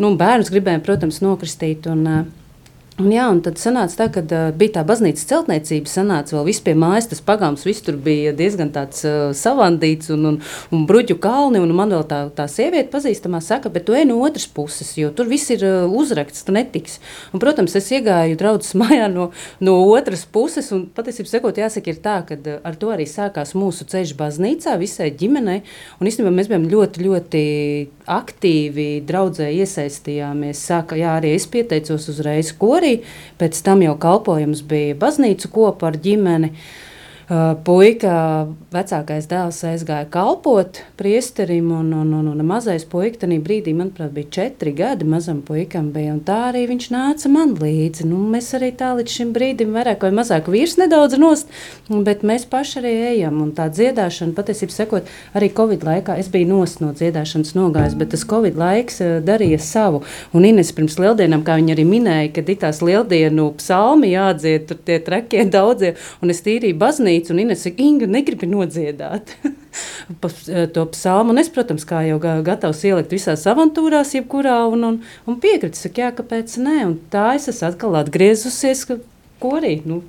Nu, 0.04 0.12
bērnus 0.20 0.52
gribēju, 0.52 0.85
protams, 0.85 1.22
nokristīt. 1.24 1.88
Un, 1.88 2.04
uh, 2.04 2.20
Un, 3.00 3.08
jā, 3.14 3.24
un 3.32 3.38
tad 3.40 3.56
sanāca 3.56 3.96
tā, 3.96 4.06
ka 4.12 4.20
uh, 4.20 4.50
bija 4.56 4.74
tā 4.74 4.82
baznīcas 4.84 5.24
celtniecība, 5.30 5.88
sanāca 5.88 6.34
vēl 6.34 6.44
viss 6.50 6.60
pie 6.64 6.74
mājas, 6.76 7.06
tas 7.08 7.22
pagāms, 7.24 7.62
viss 7.64 7.80
tur 7.86 7.96
bija 7.96 8.34
diezgan 8.36 8.68
tāds 8.74 9.06
uh, 9.08 9.30
savandīts 9.36 10.10
un, 10.12 10.26
un, 10.28 10.36
un 10.74 10.82
bruģu 10.88 11.16
kalni, 11.22 11.62
un 11.64 11.72
man 11.76 11.94
vēl 11.94 12.04
tā, 12.10 12.18
tā 12.36 12.44
sieviete 12.50 12.90
pazīstamā 12.92 13.40
saka, 13.44 13.72
bet 13.72 13.86
tu 13.88 13.96
ej 13.96 14.04
no 14.10 14.18
otras 14.26 14.44
puses, 14.52 14.90
jo 15.00 15.08
tur 15.16 15.30
viss 15.30 15.48
ir 15.54 15.64
uh, 15.64 15.94
uzrakts, 15.96 16.44
tu 16.44 16.52
netiks. 16.52 16.98
Un, 17.32 17.40
protams, 17.40 17.78
es 17.80 17.88
iegāju 17.96 18.36
draudzes 18.42 18.76
mājā 18.82 19.08
no, 19.08 19.30
no 19.64 19.78
otras 19.94 20.26
puses, 20.28 20.68
un 20.76 20.84
patiesībā 20.92 21.32
sakot, 21.32 21.62
jāsaka 21.62 21.94
ir 21.94 22.02
tā, 22.04 22.18
ka 22.28 22.36
uh, 22.36 22.60
ar 22.68 22.76
to 22.76 22.92
arī 22.92 23.08
sākās 23.08 23.56
mūsu 23.56 23.88
ceļš 23.88 24.12
baznīcā, 24.20 24.76
visai 24.82 25.08
ģimenei, 25.16 25.62
un 26.02 26.12
īstenībā 26.12 26.34
mēs 26.36 26.52
bijām 26.52 26.68
ļoti, 26.68 27.08
ļoti 27.08 27.44
aktīvi 28.10 28.88
draudzē 29.08 29.48
iesaistījāmies. 29.54 30.60
Sāka, 30.68 30.98
jā, 31.00 31.16
arī 31.16 31.32
es 31.38 31.46
pieteicos 31.48 32.08
uzreiz 32.12 32.52
korī, 32.58 32.89
pēc 33.40 33.64
tam 33.66 33.83
jau 33.87 33.96
kalpojums 34.00 34.62
bija 34.70 34.98
baznīcu 35.00 35.53
kopa 35.55 35.90
ar 35.90 36.00
ģimeni. 36.05 36.53
Uh, 36.55 36.89
puika, 37.64 38.48
vecākais 38.74 39.28
dēls 39.30 39.60
aizgāja 39.68 40.08
kalpot 40.10 40.80
priesterim, 40.98 41.68
un, 41.74 41.92
un, 41.94 42.08
un, 42.18 42.30
un 42.32 42.42
mazais 42.46 42.82
puika 42.90 43.22
tajā 43.22 43.38
brīdī, 43.44 43.74
manuprāt, 43.76 44.10
bija 44.14 44.30
četri 44.34 44.72
gadi 44.74 45.06
mazam 45.06 45.38
puikam, 45.46 45.92
bija, 45.94 46.16
un 46.16 46.20
tā 46.26 46.38
arī 46.48 46.64
viņš 46.70 46.88
nāca 46.90 47.30
man 47.30 47.54
līdzi. 47.60 48.08
Nu, 48.10 48.18
mēs 48.32 48.50
arī 48.58 48.72
tā 48.78 48.92
līdz 48.98 49.14
šim 49.14 49.30
brīdim 49.36 49.70
vairāk 49.76 50.02
vai 50.06 50.10
mazāk 50.16 50.50
vīrs 50.50 50.74
nedaudz 50.80 51.18
nost, 51.22 51.52
bet 51.90 52.24
mēs 52.26 52.48
paši 52.50 52.80
arī 52.82 52.94
ejam, 53.12 53.38
un 53.44 53.54
tā 53.54 53.68
dziedāšana, 53.70 54.34
patiesībā 54.34 54.74
sekot, 54.74 55.14
arī 55.38 55.52
Covid 55.54 55.86
laikā 55.86 56.18
es 56.18 56.30
biju 56.32 56.50
nost 56.50 56.82
no 56.82 56.90
dziedāšanas 56.96 57.54
nogājis, 57.54 57.96
bet 58.00 58.10
tas 58.16 58.26
Covid 58.26 58.58
laiks 58.58 59.00
uh, 59.04 59.12
darīja 59.22 59.60
savu, 59.62 60.02
un 60.34 60.50
Ines 60.50 60.74
pirms 60.74 60.98
lieldienām, 60.98 61.46
kā 61.46 61.60
viņa 61.60 61.76
arī 61.78 61.86
minēja, 61.86 62.34
kad 62.40 62.50
ir 62.50 62.60
tās 62.66 62.82
lieldienu 62.82 63.52
psalmi 63.60 64.10
jādzied, 64.16 64.66
tur 64.66 64.82
tie 64.82 64.98
trekie 65.06 65.46
daudzie, 65.56 65.94
un 66.24 66.34
es 66.34 66.42
tīrīju 66.46 66.78
baznīcu, 66.80 67.19
baznīcu, 67.20 67.33
un 67.33 67.40
Ines 67.40 67.64
saka, 67.64 67.83
Inga, 67.83 68.06
negribi 68.06 68.48
nodziedāt 68.48 69.35
eh, 69.44 70.68
to 70.72 70.87
psalmu. 70.92 71.33
Un 71.33 71.38
es, 71.38 71.50
protams, 71.50 71.85
kā 71.85 72.02
jau 72.09 72.18
gatavs 72.20 72.85
ielikt 72.85 73.12
visās 73.12 73.46
avantūrās, 73.46 74.14
jebkurā, 74.14 74.66
un, 74.68 74.85
un, 74.85 75.02
un 75.26 75.40
piekrītu, 75.40 75.76
saka, 75.76 76.06
jā, 76.06 76.14
kāpēc 76.16 76.56
nē. 76.61 76.78
Un 76.87 76.96
tā 77.11 77.35
es 77.37 77.48
esmu 77.48 77.68
atkal 77.70 78.00
atgriezusies, 78.00 78.87
korī. 79.40 79.80
Nu, 79.85 80.02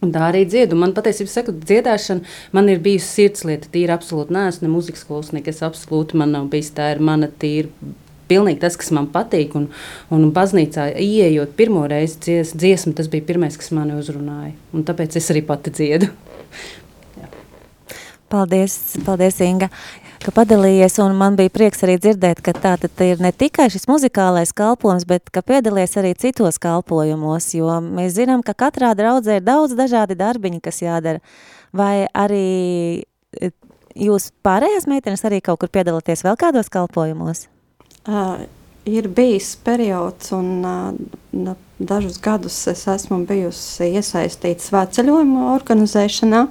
Un 0.00 0.14
tā 0.14 0.30
arī 0.30 0.46
dziedu. 0.48 0.78
Man 0.80 0.94
patiesībā, 0.96 1.28
saka, 1.28 1.52
dziedāšana 1.52 2.24
man 2.56 2.70
ir 2.72 2.78
bijusi 2.80 3.04
sirdslieta. 3.04 3.68
Tīra 3.68 3.98
absolūti 3.98 4.32
neesmu 4.32 4.64
ne 4.64 4.70
muzikas 4.72 5.02
skolas, 5.04 5.28
nekas 5.36 5.60
absolūti 5.66 6.16
man 6.16 6.32
nav 6.32 6.46
bijis. 6.48 6.70
Tā 6.72 6.86
ir 6.94 7.02
mana 7.04 7.28
tīra 7.28 7.68
pilnīgi 8.30 8.62
tas, 8.62 8.78
kas 8.80 8.92
man 8.96 9.10
patīk. 9.12 9.56
Un, 9.58 9.68
un 10.14 10.28
baznīcā 10.34 10.90
ienākot 10.94 11.56
pirmo 11.58 11.84
reizi 11.90 12.20
dzies, 12.26 12.54
dziesmu, 12.58 12.94
tas 12.98 13.10
bija 13.12 13.26
pirmais, 13.32 13.58
kas 13.60 13.72
mani 13.76 13.98
uzrunāja. 13.98 14.54
Un 14.76 14.86
tāpēc 14.86 15.18
es 15.20 15.32
arī 15.34 15.42
pati 15.46 15.74
dziedu. 15.74 16.10
paldies, 18.30 18.78
paldies, 19.04 19.40
Inga, 19.42 19.68
ka 20.24 20.32
padalījies. 20.34 20.98
Man 21.16 21.36
bija 21.38 21.52
prieks 21.52 21.84
arī 21.86 21.96
dzirdēt, 22.00 22.42
ka 22.44 22.54
tā 22.54 22.76
ir 23.06 23.22
ne 23.22 23.32
tikai 23.32 23.68
šis 23.72 23.88
muzikālais 23.90 24.54
kalpojums, 24.56 25.06
bet 25.08 25.30
ka 25.32 25.42
piedalījies 25.46 25.98
arī 26.00 26.14
citos 26.18 26.60
kalpojumos. 26.62 27.52
Jo 27.56 27.80
mēs 27.84 28.16
zinām, 28.18 28.44
ka 28.46 28.54
katrā 28.54 28.92
draudzē 28.98 29.40
ir 29.40 29.46
daudz 29.46 29.76
dažādi 29.78 30.18
darbiņi, 30.20 30.60
kas 30.64 30.82
jādara. 30.84 31.22
Vai 31.72 32.08
arī 32.14 33.04
e, 33.38 33.52
jūs 33.94 34.30
pārējās 34.44 34.88
meitenes 34.90 35.24
arī 35.26 35.40
kaut 35.44 35.62
kur 35.62 35.70
piedalāties 35.72 36.24
vēl 36.26 36.38
kādos 36.40 36.70
kalpojumos? 36.72 37.46
Uh, 38.08 38.40
ir 38.88 39.08
bijis 39.08 39.56
periods, 39.64 40.32
un 40.32 40.64
uh, 40.64 41.56
dažus 41.78 42.20
gadus 42.20 42.56
es 42.70 42.86
esmu 42.88 43.20
bijusi 43.28 43.90
iesaistīta 43.92 44.64
svētceļojuma 44.64 45.50
organizēšanā. 45.54 46.46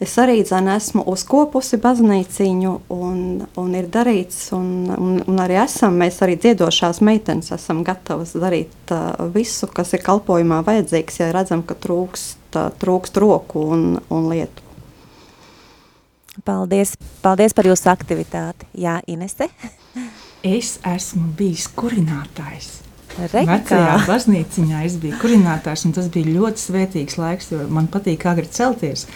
Es 0.00 0.12
arī 0.20 0.42
dzēnu, 0.44 0.74
esmu 0.76 1.06
uzkopusi 1.08 1.78
baznīciņu, 1.80 2.72
un, 2.92 3.20
un 3.56 3.76
ir 3.78 3.86
darīts, 3.92 4.50
un, 4.56 4.66
un, 4.92 5.14
un 5.24 5.40
arī 5.40 5.56
esam, 5.62 5.96
mēs 5.96 6.20
arī 6.24 6.34
dziedošās 6.40 7.00
meitenes 7.04 7.48
esam 7.56 7.80
gatavas 7.84 8.34
darīt 8.36 8.92
uh, 8.92 9.28
visu, 9.32 9.68
kas 9.72 9.94
ir 9.96 10.04
kalpojumā 10.04 10.60
vajadzīgs, 10.66 11.22
ja 11.22 11.32
redzam, 11.36 11.64
ka 11.64 11.78
trūkst, 11.80 12.52
uh, 12.56 12.68
trūkst 12.80 13.20
roku 13.24 13.64
un, 13.76 13.88
un 14.12 14.28
lietu. 14.32 14.64
Paldies, 16.44 16.92
paldies 17.24 17.56
par 17.56 17.68
jūsu 17.68 17.88
aktivitāti. 17.88 18.68
Jā, 18.76 19.00
Inese? 19.08 19.48
Es 20.46 20.76
esmu 20.86 21.32
bijis 21.38 21.66
kurinātājs. 21.74 22.68
Rekā. 23.16 23.46
Vecajā 23.48 23.96
baznīciņā 24.04 24.82
es 24.86 24.98
biju 25.00 25.16
kurinātājs, 25.22 25.86
un 25.88 25.94
tas 25.96 26.10
bija 26.12 26.34
ļoti 26.34 26.62
svētīgs 26.62 27.16
laiks, 27.18 27.50
jo 27.54 27.64
man 27.72 27.88
patīk 27.90 28.26
agri 28.28 28.46
celties. 28.52 29.06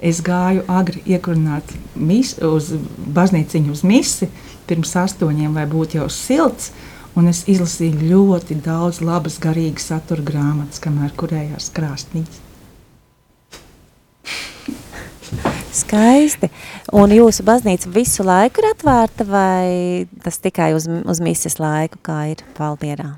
Es 0.00 0.22
gāju 0.24 0.64
agri 0.72 1.02
iekurināt 1.04 1.74
mis, 1.94 2.32
uz 2.40 2.72
baznīciņu 3.18 3.74
uz 3.76 3.84
misi 3.84 4.30
pirms 4.66 4.96
astoņiem, 4.96 5.58
lai 5.60 5.66
būtu 5.68 6.00
jau 6.00 6.08
silts, 6.10 6.70
un 7.18 7.28
es 7.28 7.44
izlasīju 7.50 8.08
ļoti 8.08 8.56
daudz 8.64 9.02
labas 9.04 9.36
garīgas 9.42 9.90
satura 9.92 10.24
grāmatas, 10.24 10.80
kamēr 10.80 11.12
kurējās 11.20 11.68
krāstniņas. 11.76 12.49
Skaisti. 15.72 16.50
Un 16.96 17.12
jūsu 17.14 17.44
baznīca 17.46 17.90
visu 17.94 18.26
laiku 18.26 18.62
ir 18.62 18.70
atvērta 18.72 19.26
vai 19.28 20.06
tas 20.24 20.40
tikai 20.42 20.72
uz, 20.74 20.88
uz 20.88 21.20
mises 21.22 21.60
laiku, 21.62 22.00
kā 22.02 22.22
ir 22.32 22.44
Valmierā? 22.58 23.12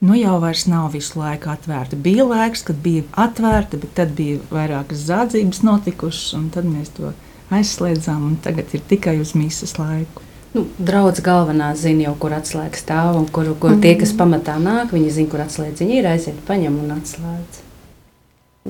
Nu 0.00 0.14
jau 0.14 0.36
vairs 0.38 0.68
nav 0.70 0.92
visu 0.94 1.18
laiku 1.18 1.50
atvērta. 1.50 1.98
Bija 1.98 2.22
laiks, 2.28 2.62
kad 2.62 2.78
bija 2.82 3.02
atvērta, 3.18 3.80
bet 3.82 3.96
tad 3.98 4.14
bija 4.14 4.38
vairākas 4.52 5.02
zādzības 5.08 5.64
notikušas, 5.66 6.30
un 6.38 6.46
tad 6.54 6.68
mēs 6.70 6.92
to 6.94 7.10
aizslēdzām, 7.50 8.22
un 8.30 8.38
tagad 8.44 8.70
ir 8.78 8.84
tikai 8.86 9.18
uz 9.18 9.34
mises 9.34 9.74
laiku. 9.80 10.22
Nu, 10.54 10.64
Draudzes 10.78 11.24
galvenā 11.26 11.72
zina 11.76 12.06
jau, 12.06 12.14
kur 12.22 12.32
atslēgas 12.38 12.86
stāv, 12.86 13.18
un 13.18 13.26
kur, 13.26 13.50
kur 13.60 13.74
mm 13.74 13.82
tie, 13.84 13.96
kas 14.00 14.14
pamatā 14.16 14.54
nāk, 14.62 14.94
viņi 14.94 15.10
zina, 15.18 15.32
kur 15.34 15.42
atslēdziņi 15.44 15.98
ir, 15.98 16.08
aiziet, 16.14 16.38
paņem 16.46 16.78
un 16.84 16.94
atslēdz. 16.94 17.62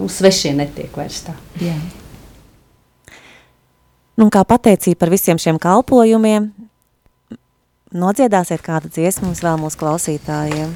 Nu, 0.00 0.08
svešie 0.10 0.56
netiek 0.56 0.96
vairs 0.96 1.20
tā. 1.28 1.36
Jā. 1.60 1.76
Nu, 4.18 4.26
un 4.26 4.32
kā 4.34 4.40
pateicība 4.42 5.04
par 5.04 5.12
visiem 5.14 5.38
šiem 5.38 5.60
kalpojumiem, 5.62 6.48
nodziedāsiet 7.94 8.64
kādu 8.66 8.90
dziesmu 8.90 9.30
mums 9.30 9.44
vēl 9.46 9.62
mūsu 9.62 9.78
klausītājiem. 9.78 10.74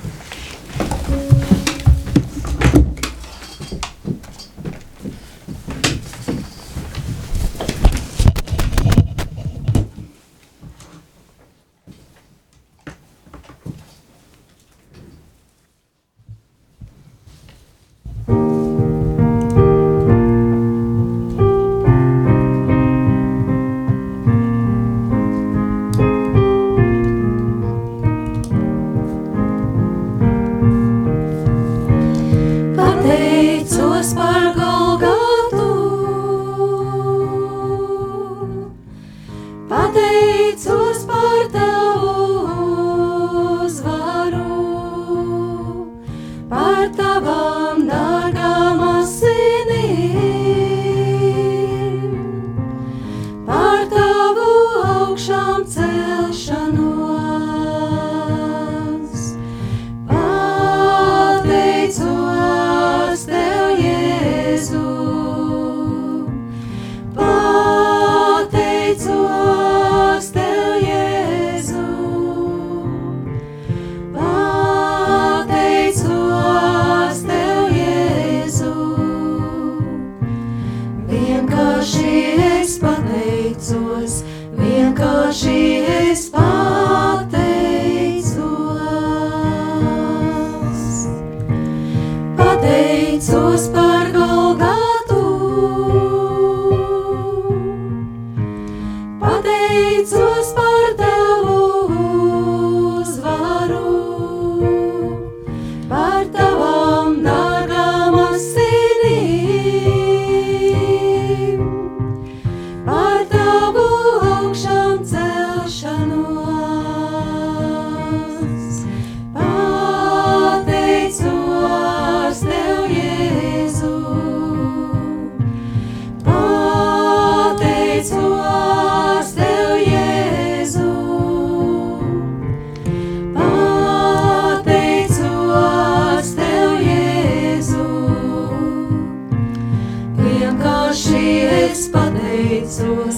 vienkārši 142.72 143.11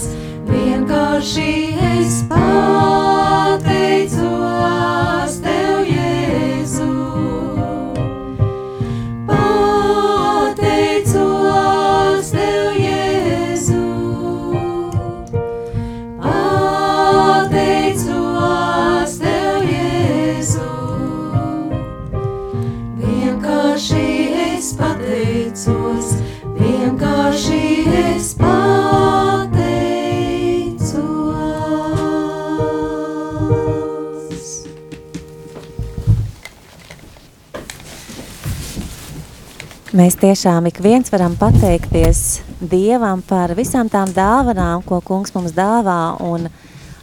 Mēs 40.04 40.18
tiešām 40.20 40.66
ik 40.68 40.82
viens 40.84 41.08
varam 41.08 41.32
pateikties 41.40 42.18
Dievam 42.60 43.22
par 43.24 43.54
visām 43.56 43.88
tām 43.88 44.10
dāvanām, 44.12 44.82
ko 44.84 44.98
kungs 45.00 45.32
mums 45.32 45.54
dāvā, 45.56 46.18
un 46.20 46.44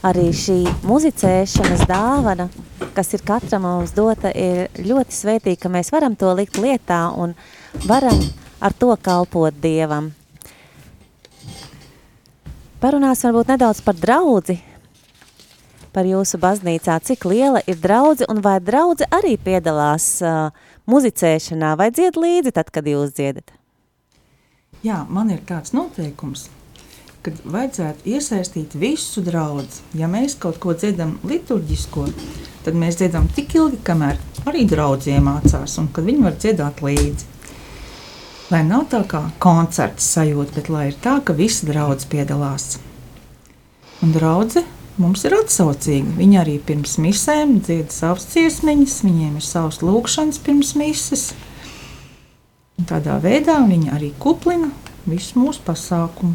arī 0.05 0.27
šī 0.37 0.59
muzicēšanas 0.85 1.81
dāvana, 1.89 2.45
kas 2.93 3.09
ir 3.17 3.23
katram 3.25 3.65
mums 3.65 3.95
dota, 3.97 4.29
ir 4.29 4.69
ļoti 4.77 5.17
svētīga, 5.17 5.63
ka 5.63 5.71
mēs 5.73 5.89
varam 5.89 6.13
to 6.13 6.29
likt 6.37 6.61
lietā 6.61 6.99
un 7.17 7.33
varam 7.89 8.21
ar 8.61 8.75
to 8.77 8.93
kalpot 9.01 9.57
Dievam. 9.63 10.11
Parunāsim 12.83 13.31
varbūt 13.31 13.55
nedaudz 13.55 13.81
par 13.81 13.97
draudzi, 13.97 14.59
par 15.89 16.05
jūsu 16.05 16.37
baznīcā, 16.37 17.01
cik 17.01 17.25
liela 17.25 17.65
ir 17.65 17.81
draudze 17.81 18.29
un 18.29 18.45
vai 18.45 18.59
draudze 18.61 19.09
arī 19.09 19.39
piedalās 19.41 20.19
uh, 20.21 20.53
muzicēšanā 20.91 21.75
vai 21.79 21.89
dzied 21.95 22.19
līdzi 22.19 22.53
tad, 22.55 22.71
kad 22.73 22.87
jūs 22.87 23.15
dziedat? 23.17 23.53
Jā, 24.81 25.03
man 25.09 25.29
ir 25.29 25.43
tāds 25.45 25.75
noteikums, 25.77 26.47
ka 27.21 27.33
vajadzētu 27.45 28.09
iesaistīt 28.15 28.73
visu 28.81 29.21
draugu. 29.25 29.67
Ja 29.97 30.09
mēs 30.09 30.35
kaut 30.41 30.57
ko 30.63 30.73
dziedam 30.73 31.19
liturģisko, 31.27 32.07
tad 32.65 32.77
mēs 32.81 32.97
dziedam 33.01 33.29
tik 33.35 33.53
ilgi, 33.59 33.81
kamēr 33.85 34.17
arī 34.49 34.65
draugi 34.69 35.13
iemācās 35.15 35.77
un 35.81 35.91
kad 35.93 36.07
viņi 36.07 36.25
var 36.25 36.39
dziedāt 36.41 36.81
līdzi. 36.85 37.29
Lai 38.51 38.65
nav 38.67 38.89
tā 38.91 39.03
kā 39.07 39.21
koncerts 39.39 40.09
sajūta, 40.11 40.57
bet 40.57 40.69
lai 40.73 40.89
ir 40.89 40.97
tā, 41.03 41.19
ka 41.23 41.35
visi 41.37 41.69
draugi 41.69 42.09
piedalās. 42.11 42.73
Un 44.01 44.11
draugi 44.15 44.65
mums 44.99 45.23
ir 45.27 45.35
atsaucīgi. 45.37 46.17
Viņi 46.19 46.39
arī 46.41 46.57
pirms 46.65 46.97
misēm 47.01 47.59
dzied 47.63 47.93
savas 47.95 48.27
ciesmiņas, 48.33 48.99
viņiem 49.07 49.39
ir 49.39 49.45
savs 49.45 49.81
lūkšanas 49.85 50.41
pirms 50.43 50.75
mises. 50.79 51.31
Un 52.79 52.87
tādā 52.89 53.19
veidā 53.21 53.59
viņi 53.67 53.91
arī 53.93 54.13
kuplina 54.19 54.71
visu 55.05 55.39
mūsu 55.41 55.61
pasākumu. 55.65 56.33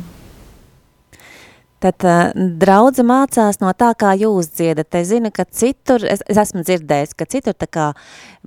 Tad 1.82 2.04
uh, 2.08 2.30
draudze 2.56 3.04
mācās 3.04 3.58
no 3.60 3.68
tā, 3.76 3.90
kā 4.00 4.14
jūs 4.16 4.48
dziedat. 4.56 4.94
Es 4.96 5.10
zinu, 5.10 5.28
ka 5.34 5.44
citur, 5.44 6.06
es, 6.08 6.22
es 6.24 6.38
esmu 6.40 6.64
dzirdējis, 6.64 7.12
ka 7.18 7.26
citur 7.28 7.54
kā 7.68 7.90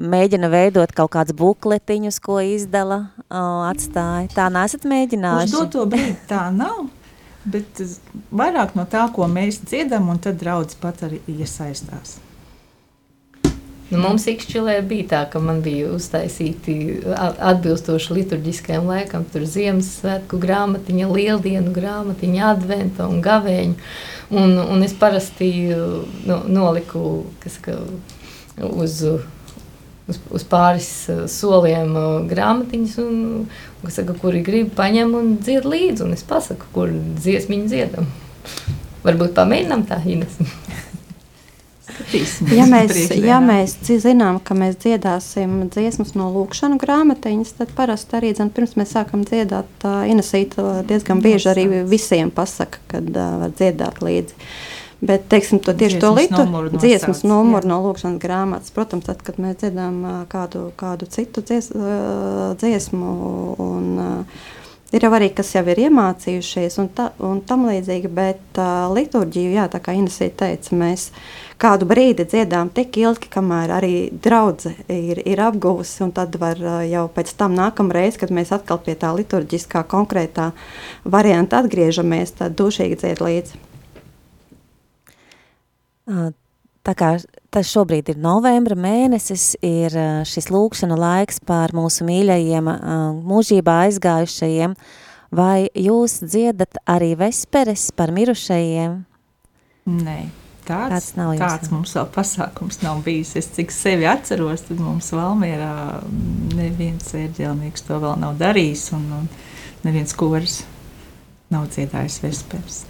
mēģina 0.01 0.49
veidot 0.49 0.91
kaut 0.97 1.13
kādus 1.13 1.37
bukletiņus, 1.37 2.17
ko 2.25 2.39
izdala, 2.41 3.03
uh, 3.29 3.67
atstāja. 3.69 4.31
Tā 4.33 4.49
nesat 4.53 4.81
Uz 4.81 4.89
mēģinājuši? 4.89 5.55
doto 5.59 5.85
brīdi 5.91 6.17
tā 6.29 6.47
nav, 6.55 6.87
bet 7.45 7.83
vairāk 8.31 8.75
no 8.75 8.87
tā, 8.89 9.05
ko 9.15 9.27
mēs 9.31 9.61
dziedam, 9.65 10.09
un 10.11 10.19
tad 10.23 10.41
draugs 10.41 10.79
pat 10.79 11.05
arī 11.07 11.21
iesaistās. 11.29 12.17
Nu, 13.89 13.97
mums 14.03 14.27
Ikšķilē 14.29 14.75
bija 14.85 15.05
tā, 15.09 15.19
ka 15.33 15.39
man 15.41 15.63
bija 15.65 15.87
uztaisīti 15.95 16.75
atbilstoši 17.17 18.19
liturģiskajam 18.19 18.85
laikam, 18.85 19.23
tur 19.33 19.47
Ziemassvētku 19.49 20.37
grāmatiņa, 20.43 21.07
lieldienu 21.09 21.73
grāmatiņa, 21.73 22.51
adventa 22.53 23.07
un 23.09 23.23
gavēņu. 23.25 23.89
Un, 24.29 24.53
un 24.61 24.85
es 24.85 24.93
parasti 24.93 25.49
nu, 25.73 26.37
noliku 26.45 27.01
kas, 27.41 27.57
ka, 27.65 27.79
uz, 28.61 28.99
uz, 30.09 30.19
uz 30.35 30.45
pāris 30.49 30.89
uh, 31.11 31.23
soliem 31.31 31.93
uh, 31.95 32.07
grāmatiņas, 32.29 32.97
un, 33.03 33.21
un, 33.83 33.93
saka, 33.93 34.15
kuri 34.21 34.43
grib 34.45 34.73
paņem 34.77 35.15
un 35.19 35.35
dzied 35.43 35.67
līdzi, 35.69 36.05
un 36.07 36.17
es 36.17 36.25
pasaku, 36.27 36.69
kur 36.75 36.91
dziesmiņu 36.93 37.71
dziedam. 37.71 38.09
Varbūt 39.07 39.37
pamēģinām 39.37 39.87
tā, 39.89 40.01
Ines. 40.09 40.39
Ja 42.55 42.63
mēs, 42.69 42.95
ja 43.19 43.37
mēs 43.43 43.73
zinām, 44.01 44.39
ka 44.43 44.55
mēs 44.57 44.77
dziedāsim 44.79 45.65
dziesmas 45.73 46.13
no 46.17 46.29
lūkšanu 46.31 46.79
grāmatiņas, 46.79 47.51
tad 47.59 47.73
parasti 47.75 48.15
arī 48.19 48.31
dzen, 48.37 48.51
pirms 48.55 48.77
mēs 48.79 48.93
sākam 48.95 49.25
dziedāt, 49.27 49.69
uh, 49.83 50.05
Inesīta 50.09 50.79
diezgan 50.87 51.19
bieži 51.23 51.51
arī 51.51 51.65
visiem 51.89 52.31
pasaka, 52.31 52.79
kad 52.93 53.09
uh, 53.11 53.35
var 53.43 53.55
dziedāt 53.57 53.99
līdzi. 54.05 54.37
Bet, 54.99 55.29
teiksim, 55.31 55.61
to 55.63 55.71
tieši 55.73 55.99
to 55.99 56.11
litu, 56.11 56.35
numuru 56.43 56.75
dziesmas 56.75 57.23
numuru 57.23 57.63
jā. 57.63 57.71
no 57.71 57.79
lūkšanas 57.85 58.19
grāmatas. 58.19 58.73
Protams, 58.75 59.07
tad, 59.07 59.21
kad 59.23 59.39
mēs 59.39 59.61
dziedām 59.61 60.01
kādu, 60.31 60.69
kādu 60.79 61.07
citu 61.07 61.39
dzies, 61.39 61.69
dziesmu, 62.59 63.11
un 63.63 63.93
ir 64.91 65.05
jau 65.05 65.11
arī, 65.15 65.29
kas 65.35 65.53
jau 65.55 65.63
ir 65.71 65.79
iemācījušies, 65.85 66.75
un, 66.83 66.89
ta, 66.91 67.13
un 67.23 67.39
tam 67.47 67.63
līdzīgi, 67.69 68.11
bet 68.11 68.59
uh, 68.59 68.89
liturģiju, 68.91 69.53
jā, 69.55 69.69
tā 69.71 69.79
kā 69.85 69.95
Inesīta 69.95 70.49
teica, 70.49 70.75
mēs 70.81 71.07
kādu 71.61 71.87
brīdi 71.87 72.27
dziedām 72.27 72.73
tik 72.75 72.99
ilgi, 72.99 73.31
kamēr 73.31 73.71
arī 73.77 73.93
draudzene 74.11 74.83
ir, 74.91 75.23
ir 75.23 75.45
apguvusi, 75.47 76.01
un 76.03 76.11
tad 76.17 76.35
var 76.43 76.59
jau 76.89 77.05
pēc 77.15 77.31
tam 77.39 77.55
nākamreiz, 77.55 78.19
kad 78.19 78.35
mēs 78.35 78.51
atkal 78.55 78.83
pie 78.83 78.97
tā 78.99 79.13
liturģiskā 79.15 79.85
konkrētā 79.87 80.51
varianta 81.07 81.63
atgriežamies, 81.63 82.35
tad 82.41 82.59
dušīgi 82.59 82.99
dzied 82.99 83.23
līdzi. 83.23 83.68
Tā 86.89 86.95
kā 86.97 87.09
tas 87.51 87.69
šobrīd 87.69 88.13
ir 88.13 88.19
novembra 88.23 88.77
mēnesis, 88.79 89.51
ir 89.65 89.93
šis 90.25 90.47
lūkšana 90.49 90.95
laiks 90.97 91.41
par 91.45 91.73
mūsu 91.75 92.07
mīļajiem, 92.07 92.69
mūžībā 93.29 93.75
aizgājušajiem, 93.89 94.73
vai 95.35 95.67
jūs 95.75 96.19
dziedat 96.23 96.79
arī 96.89 97.13
vesperes 97.19 97.89
par 97.93 98.13
mirušajiem? 98.15 98.95
Nē, 99.89 100.17
tāds, 100.65 100.93
Tāds 100.93 101.11
nav 101.19 101.33
jums, 101.35 101.43
tāds 101.43 101.73
mums 101.73 101.95
vēl 101.97 102.09
pasākums 102.15 102.81
nav 102.85 103.03
bijis. 103.05 103.35
Es 103.39 103.49
cik 103.53 103.73
sevi 103.75 104.07
atceros, 104.09 104.65
tad 104.69 104.81
mums 104.81 105.11
Valmierā 105.13 106.01
neviens 106.57 107.13
ērģelnieks 107.17 107.85
to 107.89 107.99
vēl 108.01 108.17
nav 108.23 108.37
darījis, 108.41 108.89
un, 108.97 109.09
un 109.21 109.29
neviens 109.85 110.15
koris 110.17 110.61
nav 111.53 111.69
dziedājis 111.73 112.21
vespers. 112.23 112.85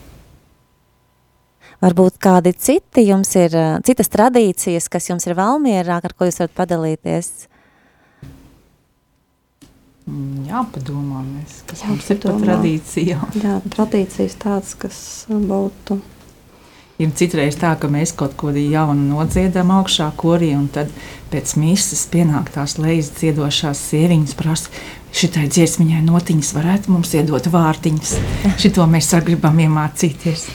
Varbūt 1.79 2.17
kādi 2.19 2.51
citi 2.59 3.05
jums 3.07 3.31
ir, 3.39 3.55
ā, 3.55 3.67
citas 3.87 4.11
tradīcijas, 4.11 4.89
kas 4.91 5.07
jums 5.11 5.27
ir 5.29 5.37
Valmierā, 5.37 6.01
ar 6.03 6.15
ko 6.17 6.27
jūs 6.27 6.41
varat 6.41 6.57
padalīties? 6.57 7.31
Mm, 10.09 10.49
Jāpadomā, 10.49 11.23
mēs, 11.23 11.61
kas 11.69 11.85
Jā, 11.85 11.91
mums 11.93 12.11
ir 12.11 12.21
par 12.25 12.39
tradīciju. 12.43 13.19
Jā, 13.39 13.57
tradīcijas 13.75 14.35
tādas, 14.41 14.75
kas 14.79 15.01
būtu. 15.29 16.01
Ir 16.99 17.13
citreiz 17.15 17.55
tā, 17.55 17.71
ka 17.79 17.87
mēs 17.87 18.11
kaut 18.11 18.33
ko 18.35 18.51
jaunu 18.51 19.13
nodziedam 19.13 19.69
augšā 19.71 20.09
korī, 20.19 20.49
un 20.59 20.67
tad 20.67 20.91
pēc 21.31 21.53
misijas 21.61 22.01
pienāk 22.11 22.49
tās 22.51 22.75
lejas 22.75 23.13
dziedošās 23.15 23.85
sieviņas, 23.93 24.35
prasa, 24.35 24.73
šitai 25.15 25.45
dziesmiņai 25.47 26.01
notiņas 26.09 26.49
varētu 26.57 26.91
mums 26.91 27.13
iedot 27.15 27.47
vārtiņas. 27.53 28.17
Šito 28.59 28.83
mēs 28.91 29.13
gribam 29.23 29.63
iemācīties. 29.63 30.49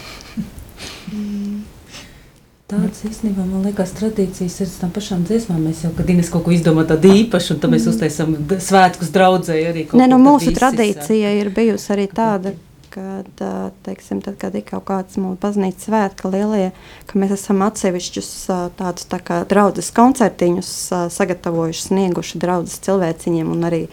Tādas 2.65 3.03
īstenībā 3.05 3.45
man 3.45 3.67
liekas, 3.67 3.91
tradīcijas 3.99 4.55
ir 4.65 4.71
tam 4.81 4.93
pašām 4.95 5.25
dziesmām. 5.29 5.59
Mēs 5.69 5.83
jau 5.85 5.91
kad 5.99 6.09
Ines 6.09 6.31
kaut 6.33 6.47
ko 6.47 6.53
izdomājam 6.55 6.95
tādu 6.95 7.11
īpašu, 7.13 7.55
un 7.55 7.59
tad 7.61 7.75
mēs 7.75 7.89
uztaisām 7.91 8.33
d- 8.49 8.57
svētkus 8.65 9.11
draudzēji 9.13 9.67
arī. 9.69 9.83
Nē, 10.01 10.07
nu, 10.09 10.17
mūsu 10.23 10.49
visi 10.49 10.57
tradīcija 10.63 11.35
ir 11.43 11.51
bijusi 11.53 11.93
arī 11.93 12.07
tāda, 12.09 12.55
kad, 12.95 13.45
teiksim, 13.85 14.23
tad, 14.25 14.39
kad 14.41 14.57
ir 14.57 14.65
kaut 14.71 14.87
kāds 14.89 15.21
mūsu 15.21 15.37
baznīcas 15.45 15.91
svētki 15.91 16.33
lielie, 16.33 16.71
ka 17.11 17.21
mēs 17.21 17.37
esam 17.37 17.61
atsevišķus 17.69 18.33
tādus 18.81 19.11
tā 19.13 19.21
kā 19.21 19.43
draudzes 19.51 19.93
koncertiņus 19.93 20.73
sagatavojuši, 21.21 21.89
snieguši 21.91 22.41
draudzes 22.47 22.81
cilvēciņiem, 22.87 23.51
un 23.59 23.69
arī, 23.69 23.85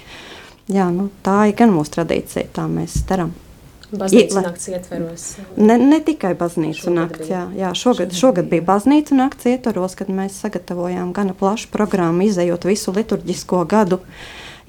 jā, 0.71 0.87
nu, 0.95 1.09
tā 1.27 1.41
ir 1.51 1.57
gan 1.59 1.75
mūsu 1.75 1.97
tradīcija, 1.99 2.47
tā 2.55 2.69
mēs 2.71 3.01
darām. 3.09 3.35
Baznīcas 3.91 4.37
nakts 4.45 4.69
ietveros. 4.71 5.23
Ne, 5.59 5.75
ne 5.77 5.99
tikai 6.03 6.31
baznīcas 6.39 6.85
Šogad 6.85 6.95
nakts, 6.95 7.25
bija. 7.25 7.39
jā, 7.41 7.41
jā 7.59 7.71
šogad, 7.75 8.13
šogad 8.15 8.47
bija 8.51 8.63
baznīca 8.69 9.17
nakts 9.17 9.49
ietvaros, 9.51 9.97
kad 9.99 10.11
mēs 10.11 10.37
sagatavojām 10.45 11.11
gana 11.15 11.35
plašu 11.35 11.67
programmu, 11.73 12.23
izējot 12.29 12.69
visu 12.69 12.93
liturģisko 12.95 13.65
gadu 13.71 13.99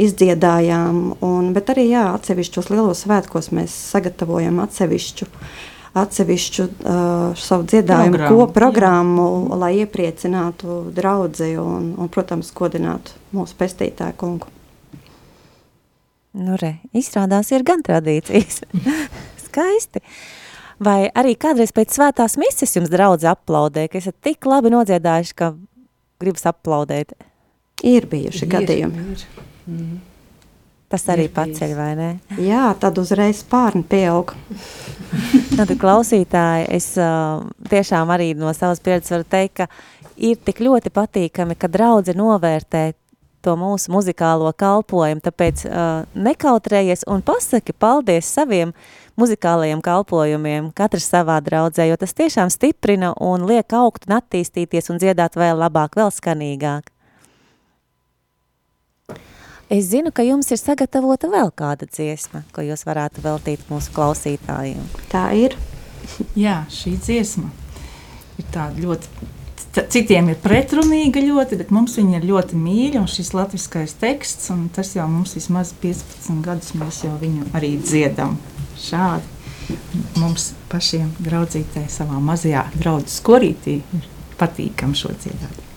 izdziedājām. 0.02 1.02
Un, 1.22 1.52
bet 1.54 1.70
arī 1.70 1.86
jā, 1.92 2.08
atsevišķos 2.16 2.72
lielos 2.72 3.04
svētkos 3.06 3.52
mēs 3.54 3.76
sagatavojam 3.92 4.58
atsevišķu, 4.64 5.28
atsevišķu 6.02 6.66
uh, 6.66 7.38
savu 7.38 7.68
dziedājumu 7.68 8.18
Programmu, 8.18 8.40
ko, 8.40 8.48
programmu, 8.56 9.28
jā. 9.28 9.60
lai 9.62 9.72
iepriecinātu 9.84 10.80
draugu 10.96 11.52
un, 11.62 11.92
un, 11.94 12.10
protams, 12.10 12.50
godinātu 12.58 13.14
mūsu 13.36 13.54
pestītāju 13.60 14.18
kungu. 14.18 14.50
Nu, 16.32 16.56
re, 16.60 16.78
izrādās 16.96 17.50
ir 17.52 17.64
gan 17.66 17.82
tradīcijas. 17.84 18.62
Skaisti. 19.46 20.00
Vai 20.82 21.06
arī 21.14 21.34
kādreiz 21.38 21.74
pēc 21.76 21.92
svētās 21.94 22.38
mises 22.40 22.72
jums 22.74 22.90
draudze 22.90 23.28
aplaudē, 23.30 23.86
ka 23.90 24.00
esat 24.00 24.16
tik 24.24 24.48
labi 24.48 24.72
nodziedājuši, 24.72 25.36
ka 25.38 25.52
gribas 26.22 26.48
aplaudēt? 26.48 27.12
Ir 27.86 28.08
bijuši 28.10 28.46
ir, 28.46 28.50
gadījumi. 28.50 29.04
Ir. 29.12 29.26
Mm. 29.68 30.00
Tas 30.92 31.04
arī 31.12 31.28
ir 31.28 31.34
paceļ, 31.36 31.68
bijis. 31.68 31.76
vai 31.78 31.92
ne? 31.96 32.08
Jā, 32.42 32.64
tad 32.80 32.98
uzreiz 33.00 33.44
spārni 33.44 33.84
pieaug. 33.88 34.34
tad, 35.58 35.72
klausītāji, 35.80 36.66
es 36.72 36.88
uh, 37.00 37.44
tiešām 37.70 38.12
arī 38.12 38.32
no 38.38 38.52
savas 38.56 38.82
pieredzes 38.84 39.14
varu 39.14 39.28
teikt, 39.36 39.62
ka 39.62 39.68
ir 40.16 40.40
tik 40.44 40.64
ļoti 40.64 40.92
patīkami, 40.92 41.56
ka 41.60 41.70
draudze 41.72 42.16
novērtē 42.16 42.84
to 43.42 43.56
mūsu 43.58 43.92
muzikālo 43.92 44.52
kalpojumu, 44.56 45.22
tāpēc 45.24 45.64
uh, 45.66 46.04
nekautrējies 46.14 47.04
un 47.10 47.24
pasaki 47.26 47.74
paldies 47.74 48.30
saviem 48.30 48.72
muzikālajiem 49.20 49.82
kalpojumiem, 49.84 50.70
katrs 50.76 51.10
savā 51.12 51.40
draudzē, 51.44 51.88
jo 51.90 51.98
tas 52.00 52.14
tiešām 52.16 52.50
stiprina 52.54 53.12
un 53.20 53.46
liek 53.50 53.74
augt 53.76 54.08
un 54.08 54.16
attīstīties 54.20 54.90
un 54.92 55.02
dziedāt 55.02 55.36
vēl 55.36 55.58
labāk, 55.60 55.98
vēl 56.00 56.12
skanīgāk. 56.14 56.88
Es 59.72 59.86
zinu, 59.88 60.10
ka 60.12 60.24
jums 60.26 60.50
ir 60.52 60.60
sagatavota 60.60 61.30
vēl 61.32 61.48
kāda 61.56 61.86
dziesma, 61.88 62.42
ko 62.52 62.64
jūs 62.64 62.84
varētu 62.84 63.22
veltīt 63.24 63.62
mūsu 63.72 63.94
klausītājiem. 63.96 64.82
Tā 65.08 65.30
ir. 65.32 65.56
Jā, 66.36 66.58
šī 66.68 66.98
dziesma 67.00 67.48
ir 68.36 68.50
tāda 68.52 68.82
ļoti 68.84 69.30
Citiem 69.72 70.26
ir 70.28 70.36
pretrunīga 70.36 71.22
ļoti, 71.24 71.56
bet 71.56 71.70
mums 71.72 71.94
viņa 71.96 72.18
ir 72.18 72.26
ļoti 72.28 72.58
mīļa. 72.60 73.06
Šis 73.08 73.32
latviskais 73.32 73.94
teksts, 74.02 74.50
un 74.52 74.66
tas 74.74 74.90
jau 74.92 75.06
mums 75.08 75.32
vismaz 75.38 75.72
15 75.80 76.44
gadus 76.44 76.74
mēs 76.76 77.00
jau 77.06 77.14
viņu 77.22 77.48
arī 77.56 77.72
dziedam. 77.80 78.36
Šādi 78.76 79.78
mums 80.20 80.50
pašiem 80.68 81.14
draudzītē 81.24 81.86
savā 81.88 82.20
mazajā 82.20 82.66
draugu 82.76 83.08
skorītī 83.08 83.80
ir 83.80 84.08
patīkam 84.36 84.92
šo 84.98 85.14
dziedāt. 85.16 85.71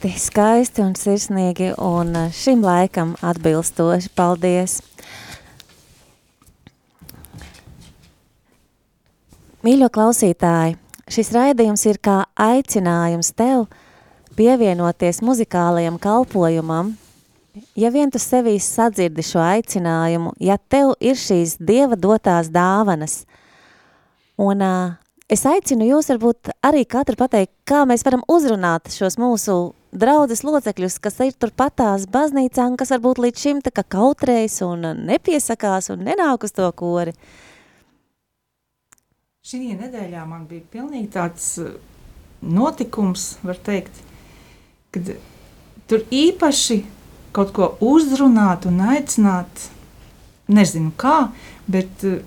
Ļoti 0.00 0.16
skaisti 0.16 0.80
un 0.80 0.94
sirsnīgi 0.96 1.66
un 1.76 2.14
uh, 2.16 2.30
šim 2.32 2.62
laikam 2.64 3.10
atbilstoši. 3.20 4.08
Paldies! 4.16 4.78
Mīļo 9.60 9.90
klausītāji, 9.92 10.78
šis 11.04 11.30
raidījums 11.36 11.84
ir 11.90 11.98
kā 12.00 12.14
aicinājums 12.32 13.28
tev 13.36 13.66
pievienoties 14.38 15.20
muzikālajam 15.20 15.98
kalpojumam. 16.00 16.94
Ja 17.76 17.90
vien 17.92 18.08
tu 18.08 18.16
sevī 18.16 18.54
sadzirdi 18.56 19.20
šo 19.20 19.42
aicinājumu, 19.44 20.32
ja 20.40 20.56
tev 20.56 20.94
ir 20.96 21.20
šīs 21.20 21.58
Dieva 21.60 21.98
dotās 22.00 22.48
dāvanas, 22.48 23.26
un 24.40 24.64
uh, 24.64 24.96
es 25.28 25.44
aicinu 25.44 25.90
jūs 25.90 26.08
varbūt 26.14 26.54
arī 26.64 26.86
katru 26.88 27.20
pateikt, 27.20 27.52
kā 27.68 27.82
mēs 27.84 28.06
varam 28.08 28.24
uzrunāt 28.32 28.88
šos 28.96 29.20
mūsu 29.20 29.58
draudzes 29.92 30.42
locekļus, 30.46 30.98
kas 31.02 31.18
ir 31.24 31.34
tur 31.38 31.52
patās 31.56 32.06
baznīcā 32.10 32.66
un 32.70 32.76
kas 32.78 32.92
varbūt 32.94 33.20
līdz 33.24 33.44
šim 33.44 33.62
tā 33.64 33.72
kā 33.74 33.84
kautrējas 33.96 34.60
un 34.66 34.86
nepiesakās 35.06 35.90
un 35.94 36.04
nenāk 36.06 36.46
uz 36.46 36.54
to 36.54 36.68
kori. 36.76 37.14
Šī 39.40 39.72
nedēļā 39.74 40.26
man 40.28 40.44
bija 40.46 40.62
pilnīgi 40.70 41.08
tāds 41.16 41.46
uh, 41.58 41.72
notikums, 42.44 43.38
var 43.42 43.58
teikt, 43.58 44.02
kad 44.94 45.14
tur 45.90 46.04
īpaši 46.12 46.82
kaut 47.34 47.54
ko 47.56 47.72
uzrunāt 47.82 48.66
un 48.68 48.82
aicināt, 48.92 49.70
nezinu 50.50 50.92
kā, 51.00 51.30
bet 51.66 52.04
uh, 52.06 52.20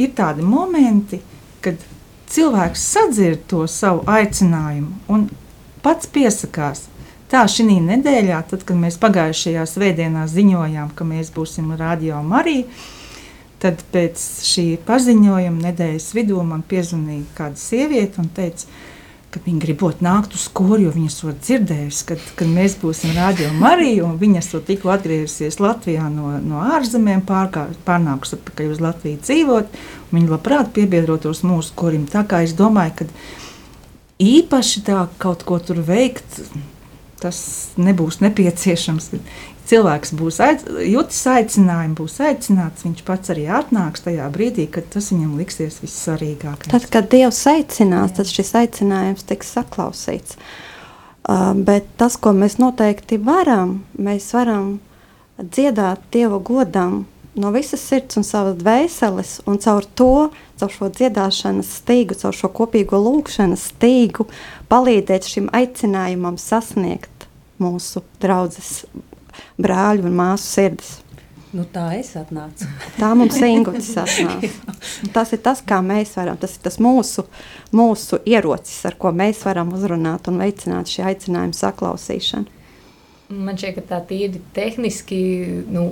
ir 0.00 0.14
tādi 0.16 0.42
momenti, 0.46 1.20
kad 1.62 1.78
cilvēks 2.30 2.82
sadzird 2.94 3.44
to 3.50 3.66
savu 3.70 4.02
aicinājumu 4.10 4.96
un 5.12 5.28
pats 5.84 6.10
piesakās. 6.10 6.86
Tā 7.30 7.44
šī 7.46 7.78
nedēļā, 7.86 8.40
tad, 8.50 8.64
kad 8.66 8.78
mēs 8.78 8.96
pagājušajā 8.98 9.62
svētdienā 9.70 10.24
ziņojām, 10.26 10.88
ka 10.98 11.06
mēs 11.06 11.30
būsim 11.30 11.68
radio 11.78 12.18
Marija, 12.26 12.66
tad 13.62 13.84
pēc 13.92 14.18
šī 14.48 14.64
paziņojuma 14.86 15.68
nedēļas 15.68 16.08
vidū 16.16 16.40
man 16.42 16.64
piezvanīja 16.66 17.28
kāda 17.36 17.60
sieviete 17.60 18.18
un 18.22 18.32
teica, 18.34 18.66
ka 19.30 19.38
viņa 19.44 19.62
gribot 19.62 20.00
nākt 20.02 20.34
uz 20.34 20.48
skolu, 20.48 20.80
jo 20.88 20.94
viņa 20.94 21.10
to 21.14 21.34
dzirdējusi, 21.36 22.06
kad, 22.08 22.22
kad 22.40 22.50
mēs 22.50 22.74
būsim 22.80 23.12
radio 23.14 23.52
Marija, 23.60 24.08
un 24.08 24.16
viņa 24.18 24.42
to 24.48 24.58
tikko 24.66 24.90
atgriezusies 24.96 25.60
Latvijā 25.62 26.08
no, 26.10 26.32
no 26.42 26.64
ārzemēm, 26.74 27.22
pārkā, 27.28 27.68
pārnākusi 27.86 28.40
atpakaļ 28.40 28.72
uz 28.74 28.82
Latviju 28.82 29.20
dzīvot, 29.22 29.78
viņa 30.10 30.32
labprāt 30.34 30.74
piebiedrotos 30.74 31.44
mūsu 31.46 31.76
korim. 31.78 32.08
Tā 32.10 32.24
kā 32.26 32.42
es 32.42 32.56
domāju, 32.58 33.04
ka 33.04 33.10
īpaši 34.20 34.84
tā 34.86 35.04
kaut 35.22 35.44
ko 35.48 35.58
tur 35.64 35.80
veikt, 35.84 36.42
tas 37.20 37.40
nebūs 37.80 38.20
nepieciešams 38.24 39.10
cilvēks 39.70 40.14
būs 40.18 40.40
aic, 40.42 40.64
jutis 40.88 41.20
aicinājumu, 41.30 41.96
būs 42.00 42.18
aicināts, 42.26 42.84
viņš 42.86 43.04
pats 43.06 43.32
arī 43.32 43.46
atnāks 43.60 44.04
tajā 44.06 44.26
brīdī, 44.34 44.66
kad 44.72 44.88
tas 44.92 45.10
viņam 45.12 45.36
liksies 45.38 45.78
vissvarīgākais. 45.84 46.72
Tad, 46.72 46.88
kad 46.92 47.10
Dievs 47.12 47.40
aicinās, 47.50 48.16
tad 48.16 48.30
šis 48.30 48.52
aicinājums 48.62 49.26
tiks 49.28 49.54
saklausīts. 49.56 50.38
Uh, 51.20 51.52
bet 51.54 51.86
tas, 52.00 52.16
ko 52.18 52.32
mēs 52.34 52.58
noteikti 52.58 53.20
varam, 53.22 53.82
mēs 54.00 54.30
varam 54.34 54.78
dziedāt 55.38 56.02
Dieva 56.12 56.40
godam 56.42 57.04
no 57.34 57.50
visas 57.54 57.82
sirds 57.86 58.18
un 58.18 58.26
savas 58.26 58.56
dvēseles, 58.60 59.36
un 59.50 59.58
caur 59.62 59.86
to, 59.98 60.14
caur 60.60 60.72
šo 60.74 60.90
dziedāšanas 60.94 61.74
stīgu, 61.80 62.18
caur 62.20 62.36
šo 62.36 62.50
kopīgo 62.54 63.00
lūgšanas 63.00 63.70
stīgu, 63.74 64.26
palīdzēt 64.72 65.28
šim 65.28 65.52
aicinājumam 65.56 66.38
sasniegt 66.40 67.28
mūsu 67.60 68.02
draudzes 68.22 68.84
brāļu 69.60 70.08
un 70.08 70.18
māsu 70.18 70.48
sirdis. 70.56 70.98
Nu, 71.50 71.64
tā 71.66 71.88
es 71.98 72.12
atnācu. 72.14 72.68
Tā 72.94 73.08
mums 73.18 73.40
ir 73.40 73.48
Ingūns 73.48 73.88
atnāca. 73.98 74.76
Tas 75.16 75.32
ir 75.34 75.40
tas, 75.42 75.62
kā 75.66 75.80
mēs 75.82 76.12
varam, 76.14 76.38
tas 76.38 76.54
ir 76.54 76.62
tas 76.62 76.78
mūsu, 76.82 77.24
mūsu 77.74 78.20
ierocis, 78.22 78.76
ar 78.86 78.94
ko 79.00 79.10
mēs 79.10 79.42
varam 79.48 79.72
uzrunāt 79.74 80.30
un 80.30 80.38
veicināt 80.38 80.92
šī 80.92 81.08
aicinājuma 81.10 81.58
saklausīšanu. 81.58 82.58
Man 83.34 83.58
šķiet, 83.58 83.80
ka 83.80 83.82
tā 83.90 83.98
tīri 84.06 84.42
tehniski 84.54 85.18
nu, 85.70 85.88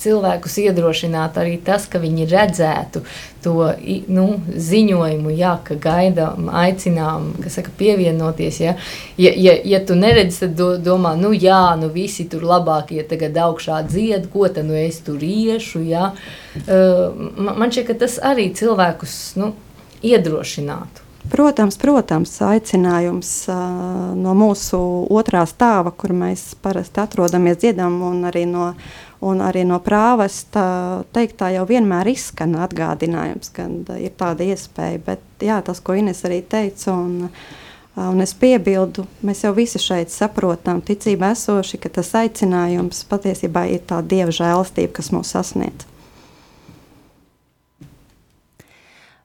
cilvēkus 0.00 0.56
iedrošināt 0.64 1.38
arī 1.40 1.58
tas, 1.64 1.86
ka 1.90 2.00
viņi 2.02 2.26
redzētu 2.30 3.02
to 3.44 3.70
nu, 4.12 4.26
ziņojumu, 4.48 5.32
jā, 5.36 5.54
ka 5.64 5.76
gaidām, 5.80 6.50
aicinām, 6.62 7.30
kas 7.40 7.58
saka, 7.60 7.72
pievienoties. 7.78 8.60
Ja, 8.60 8.74
ja, 9.20 9.32
ja, 9.36 9.56
ja 9.64 9.80
tu 9.86 9.96
neredzi, 9.98 10.44
tad 10.44 10.56
do, 10.58 10.70
domā, 10.80 11.14
nu 11.20 11.32
jā, 11.36 11.62
nu 11.80 11.90
visi 11.92 12.28
tur 12.30 12.44
labākie 12.48 13.04
tagad 13.08 13.38
augšā 13.48 13.82
dzied, 13.88 14.28
ko 14.32 14.48
tad 14.48 14.68
nu 14.68 14.76
es 14.78 15.00
tur 15.04 15.22
iešu. 15.24 15.84
Ja. 15.88 16.12
Uh, 16.66 17.30
man 17.38 17.70
šķiet, 17.70 17.86
ka 17.92 18.00
tas 18.04 18.18
arī 18.32 18.50
cilvēkus 18.56 19.20
nu, 19.40 19.54
iedrošinātu. 20.04 21.06
Protams, 21.30 21.76
protams, 21.76 22.32
aicinājums 22.40 23.30
uh, 23.52 23.56
no 24.16 24.32
mūsu 24.34 24.78
otrā 25.12 25.42
stāva, 25.46 25.92
kur 25.92 26.14
mēs 26.16 26.54
parasti 26.64 27.02
atrodamies, 27.02 27.58
dziedam, 27.60 27.98
un 28.08 28.24
arī 28.30 28.46
no, 28.48 28.70
un 29.20 29.42
arī 29.44 29.66
no 29.68 29.78
prāvesta 29.84 30.64
teiktā 31.14 31.50
jau 31.54 31.66
vienmēr 31.68 32.08
izskan 32.14 32.56
atgādinājums, 32.64 33.52
ka 33.52 33.66
ir 34.00 34.14
tāda 34.20 34.46
iespēja. 34.48 35.02
Bet 35.06 35.44
jā, 35.44 35.60
tas, 35.64 35.82
ko 35.84 35.96
Ines 35.98 36.24
arī 36.28 36.40
teica, 36.40 36.94
un, 36.94 37.28
un 38.00 38.24
es 38.24 38.32
piebildu, 38.40 39.04
mēs 39.26 39.44
jau 39.44 39.52
visi 39.56 39.82
šeit 39.82 40.12
saprotam, 40.14 40.80
ticība 40.80 41.34
esoši, 41.36 41.82
ka 41.82 41.92
tas 42.00 42.14
aicinājums 42.22 43.04
patiesībā 43.10 43.66
ir 43.74 43.84
tā 43.88 44.00
dieva 44.00 44.32
žēlastība, 44.32 44.96
kas 45.00 45.12
mūs 45.12 45.36
sasniedz. 45.36 45.89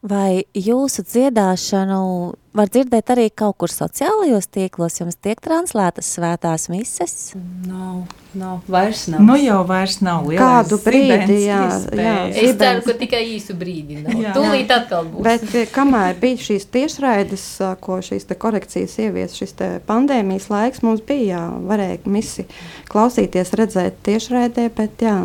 Vai 0.06 0.44
jūsu 0.54 1.02
dziedāšanu 1.02 2.00
var 2.56 2.70
dzirdēt 2.70 3.10
arī 3.10 3.24
kaut 3.34 3.56
kur 3.64 3.72
sociālajos 3.74 4.46
tīklos? 4.54 5.00
Jums 5.00 5.18
tiek 5.18 5.40
translētas 5.42 6.12
svētās 6.14 6.68
mises? 6.70 7.16
Nav, 7.66 8.04
nav, 8.38 8.60
vairs 8.70 9.08
nav. 9.10 9.24
Nu 9.26 9.40
jau 9.40 9.64
vairs 9.66 9.98
nav. 10.06 10.30
Kādu 10.38 10.78
brīdi, 10.84 11.40
jā, 11.48 11.64
jā. 11.90 12.14
Es 12.30 12.54
ceru, 12.62 12.86
ka 12.86 12.98
tikai 13.02 13.24
īsu 13.34 13.58
brīdi 13.58 14.04
nav. 14.04 14.22
Jā. 14.22 14.38
Tūlīt 14.38 14.78
atkal 14.78 15.10
būs. 15.10 15.26
Bet 15.26 15.48
eh, 15.58 15.66
kamēr 15.74 16.22
bija 16.22 16.44
šīs 16.52 16.70
tiešraides, 16.76 17.50
eh, 17.66 17.76
ko 17.82 17.98
šīs 18.06 18.30
te 18.30 18.38
korekcijas 18.38 19.00
ievies, 19.08 19.34
šis 19.42 19.58
te 19.58 19.72
pandēmijas 19.90 20.52
laiks 20.54 20.86
mums 20.86 21.02
bija, 21.02 21.32
jā, 21.40 21.46
varēja 21.66 22.04
misi 22.06 22.46
klausīties, 22.94 23.58
redzēt 23.58 24.04
tiešraidē, 24.06 24.70
bet 24.78 25.02
jā, 25.10 25.18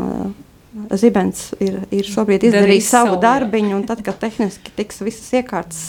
Zibens 0.95 1.49
ir, 1.59 1.81
ir 1.91 2.07
šobrīd 2.07 2.45
izdarījis 2.47 2.93
savu 2.93 3.17
darbiņu, 3.23 3.73
un 3.81 3.87
tad, 3.89 4.05
kad 4.07 4.21
tehniski 4.23 4.71
tiks 4.77 5.01
visas 5.03 5.33
iekārtas 5.35 5.81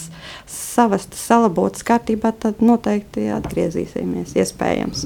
savestas, 0.50 1.20
salabotas 1.22 1.84
kārtībā, 1.86 2.32
tad 2.42 2.62
noteikti 2.64 3.28
atgriezīsimies, 3.36 4.34
iespējams. 4.42 5.04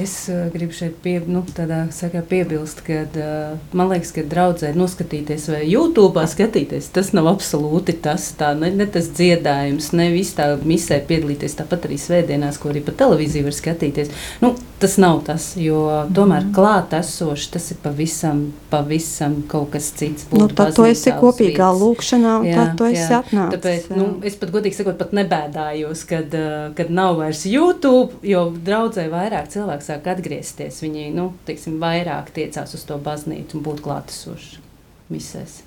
Es 0.00 0.14
uh, 0.30 0.46
gribu 0.54 0.72
šeit 0.76 0.96
pie, 1.02 1.16
nu, 1.26 1.42
tādā, 1.56 1.82
saka, 1.92 2.22
piebilst, 2.30 2.80
ka 2.86 3.02
uh, 3.04 3.58
man 3.76 3.90
liekas, 3.90 4.14
ka 4.14 4.24
draudzē 4.30 4.72
noskatīties 4.78 5.48
vai 5.50 5.64
YouTube 5.66 6.24
skatīties, 6.30 6.92
tas 6.94 7.12
nav 7.16 7.28
absolūti 7.32 7.98
tas, 8.00 8.30
tā, 8.38 8.54
ne, 8.56 8.70
ne 8.72 8.88
tas 8.88 9.10
dziedājums, 9.18 9.92
ne 9.98 10.10
viss 10.14 10.38
tā 10.38 10.52
misē 10.62 11.02
piedalīties, 11.10 11.58
tāpat 11.60 11.90
arī 11.90 12.00
svētdienās, 12.00 12.60
ko 12.62 12.72
arī 12.72 12.84
pa 12.86 12.96
televīziju 13.02 13.50
var 13.50 13.58
skatīties. 13.58 14.14
Nu, 14.44 14.54
tas 14.82 14.96
nav 15.00 15.22
tas, 15.28 15.52
jo 15.60 15.80
tomēr 16.14 16.46
mm. 16.48 16.52
klāt 16.56 16.94
esoši 16.98 17.50
tas 17.54 17.70
ir 17.74 17.80
pavisam, 17.82 18.44
pavisam 18.72 19.40
kaut 19.50 19.72
kas 19.76 19.90
cits. 19.96 20.28
Nu, 20.34 20.48
tad 20.48 20.74
tu 20.76 20.86
esi 20.88 21.14
kopīgā 21.16 21.70
lūkšanā, 21.80 22.36
un 22.42 22.50
jā, 22.50 22.58
tad 22.58 22.76
tu 22.80 22.90
esi 22.90 23.06
jā. 23.06 23.22
atnācis. 23.22 23.56
Tāpēc, 23.56 23.88
jā. 23.92 24.00
nu, 24.00 24.10
es 24.26 24.36
pat 24.40 24.52
godīgi 24.54 24.80
sakot, 24.80 24.98
pat 25.00 25.16
nebēdājos, 25.16 26.04
kad, 26.10 26.36
uh, 26.36 26.58
kad 26.76 26.92
nav 26.92 27.20
vairs 27.22 27.46
YouTube, 27.48 28.20
jo 28.26 28.48
draudzē 28.66 29.06
vairāk 29.12 29.48
cilvēku 29.52 29.60
cilvēki 29.60 29.86
sāk 29.86 30.08
atgriezties. 30.10 30.82
Viņi 30.84 31.10
nu, 31.14 31.30
teiksim, 31.46 31.78
vairāk 31.82 32.32
tiecās 32.34 32.74
uz 32.74 32.84
to 32.86 32.98
baznīcu 32.98 33.58
un 33.58 33.66
būt 33.66 33.82
klātesoši 33.84 34.62
misēs. 35.10 35.60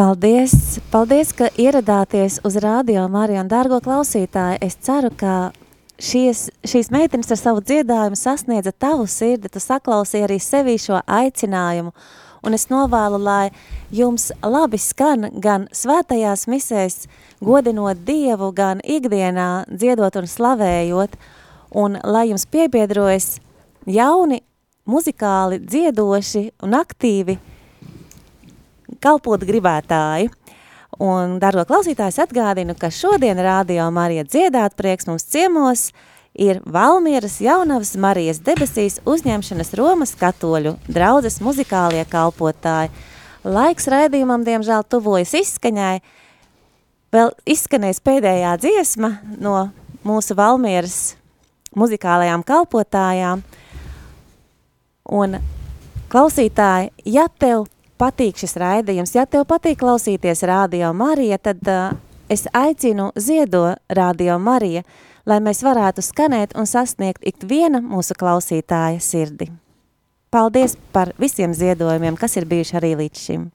Paldies, 0.00 0.78
paldies, 0.88 1.34
ka 1.36 1.50
ieradāties 1.60 2.38
uz 2.48 2.54
rādio 2.64 3.02
Mariju 3.12 3.42
un 3.42 3.48
dārgo 3.50 3.82
klausītāju. 3.84 4.56
Es 4.64 4.78
ceru, 4.80 5.10
ka 5.12 5.50
šies, 6.00 6.46
šīs 6.64 6.88
meitenes 6.88 7.28
ar 7.28 7.36
savu 7.36 7.60
dziedājumu 7.60 8.16
sasniedza 8.16 8.72
tavu 8.72 9.04
sirdi, 9.04 9.50
tu 9.52 9.60
saklausīji 9.60 10.24
arī 10.24 10.38
sevī 10.40 10.78
šo 10.80 11.02
aicinājumu. 11.04 11.92
Un 12.40 12.56
es 12.56 12.64
novēlu, 12.72 13.20
lai 13.20 13.50
jums 13.92 14.30
labi 14.40 14.80
skan 14.80 15.28
gan 15.36 15.68
svētajās 15.68 16.46
misēs, 16.48 17.02
godinot 17.44 18.00
Dievu, 18.08 18.54
gan 18.56 18.80
ikdienā 18.80 19.66
dziedot 19.68 20.16
un 20.16 20.32
slavējot, 20.32 21.20
un 21.76 22.00
lai 22.08 22.30
jums 22.32 22.48
piebiedrojas 22.48 23.34
jauni, 23.84 24.40
muzikāli, 24.88 25.60
dziedoši 25.60 26.46
un 26.64 26.80
aktīvi 26.80 27.36
kalpot 29.02 29.44
gribētāji. 29.46 30.30
Un, 31.00 31.38
dargo 31.40 31.62
klausītājs, 31.68 32.18
atgādinu, 32.20 32.74
ka 32.76 32.90
šodien 32.92 33.38
rādio 33.40 33.86
Marija 33.94 34.26
dziedāt 34.26 34.74
prieks 34.76 35.06
mums 35.08 35.24
ciemos 35.24 35.90
ir 36.34 36.60
Valmieras 36.66 37.38
jaunavas 37.40 37.94
Marijas 37.96 38.42
debesīs 38.44 38.98
uzņemšanas 39.08 39.72
Romas 39.78 40.12
katoļu 40.18 40.74
draudzes 40.90 41.40
muzikālie 41.44 42.02
kalpotāji. 42.10 42.92
Laiks 43.44 43.88
raidījumam, 43.88 44.44
diemžēl, 44.44 44.84
tuvojas 44.84 45.32
izskaņai. 45.38 46.02
Vēl 47.10 47.32
izskanēs 47.48 48.02
pēdējā 48.04 48.52
dziesma 48.60 49.14
no 49.40 49.70
mūsu 50.06 50.36
Valmieras 50.36 51.14
muzikālajām 51.76 52.44
kalpotājām. 52.46 53.42
Un 55.10 55.40
klausītāji, 56.12 56.92
ja 57.08 57.26
tev 57.40 57.66
patīk 58.00 58.40
šis 58.40 58.56
raidījums, 58.60 59.12
ja 59.14 59.26
tev 59.28 59.44
patīk 59.50 59.80
klausīties 59.82 60.44
Rādio 60.48 60.92
Marija, 60.96 61.38
tad 61.38 61.60
uh, 61.68 61.92
es 62.32 62.46
aicinu 62.56 63.10
ziedo 63.20 63.74
Rādio 63.92 64.38
Marija, 64.40 64.84
lai 65.28 65.40
mēs 65.44 65.62
varētu 65.66 66.04
skanēt 66.04 66.56
un 66.58 66.68
sasniegt 66.68 67.26
ikviena 67.28 67.82
mūsu 67.84 68.16
klausītāja 68.18 69.02
sirdi. 69.04 69.50
Paldies 70.30 70.76
par 70.94 71.12
visiem 71.18 71.54
ziedojumiem, 71.54 72.16
kas 72.16 72.38
ir 72.38 72.46
bijuši 72.48 72.76
arī 72.78 72.94
līdz 73.02 73.24
šim. 73.26 73.48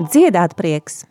Dziedāt 0.00 0.56
prieks. 0.56 1.04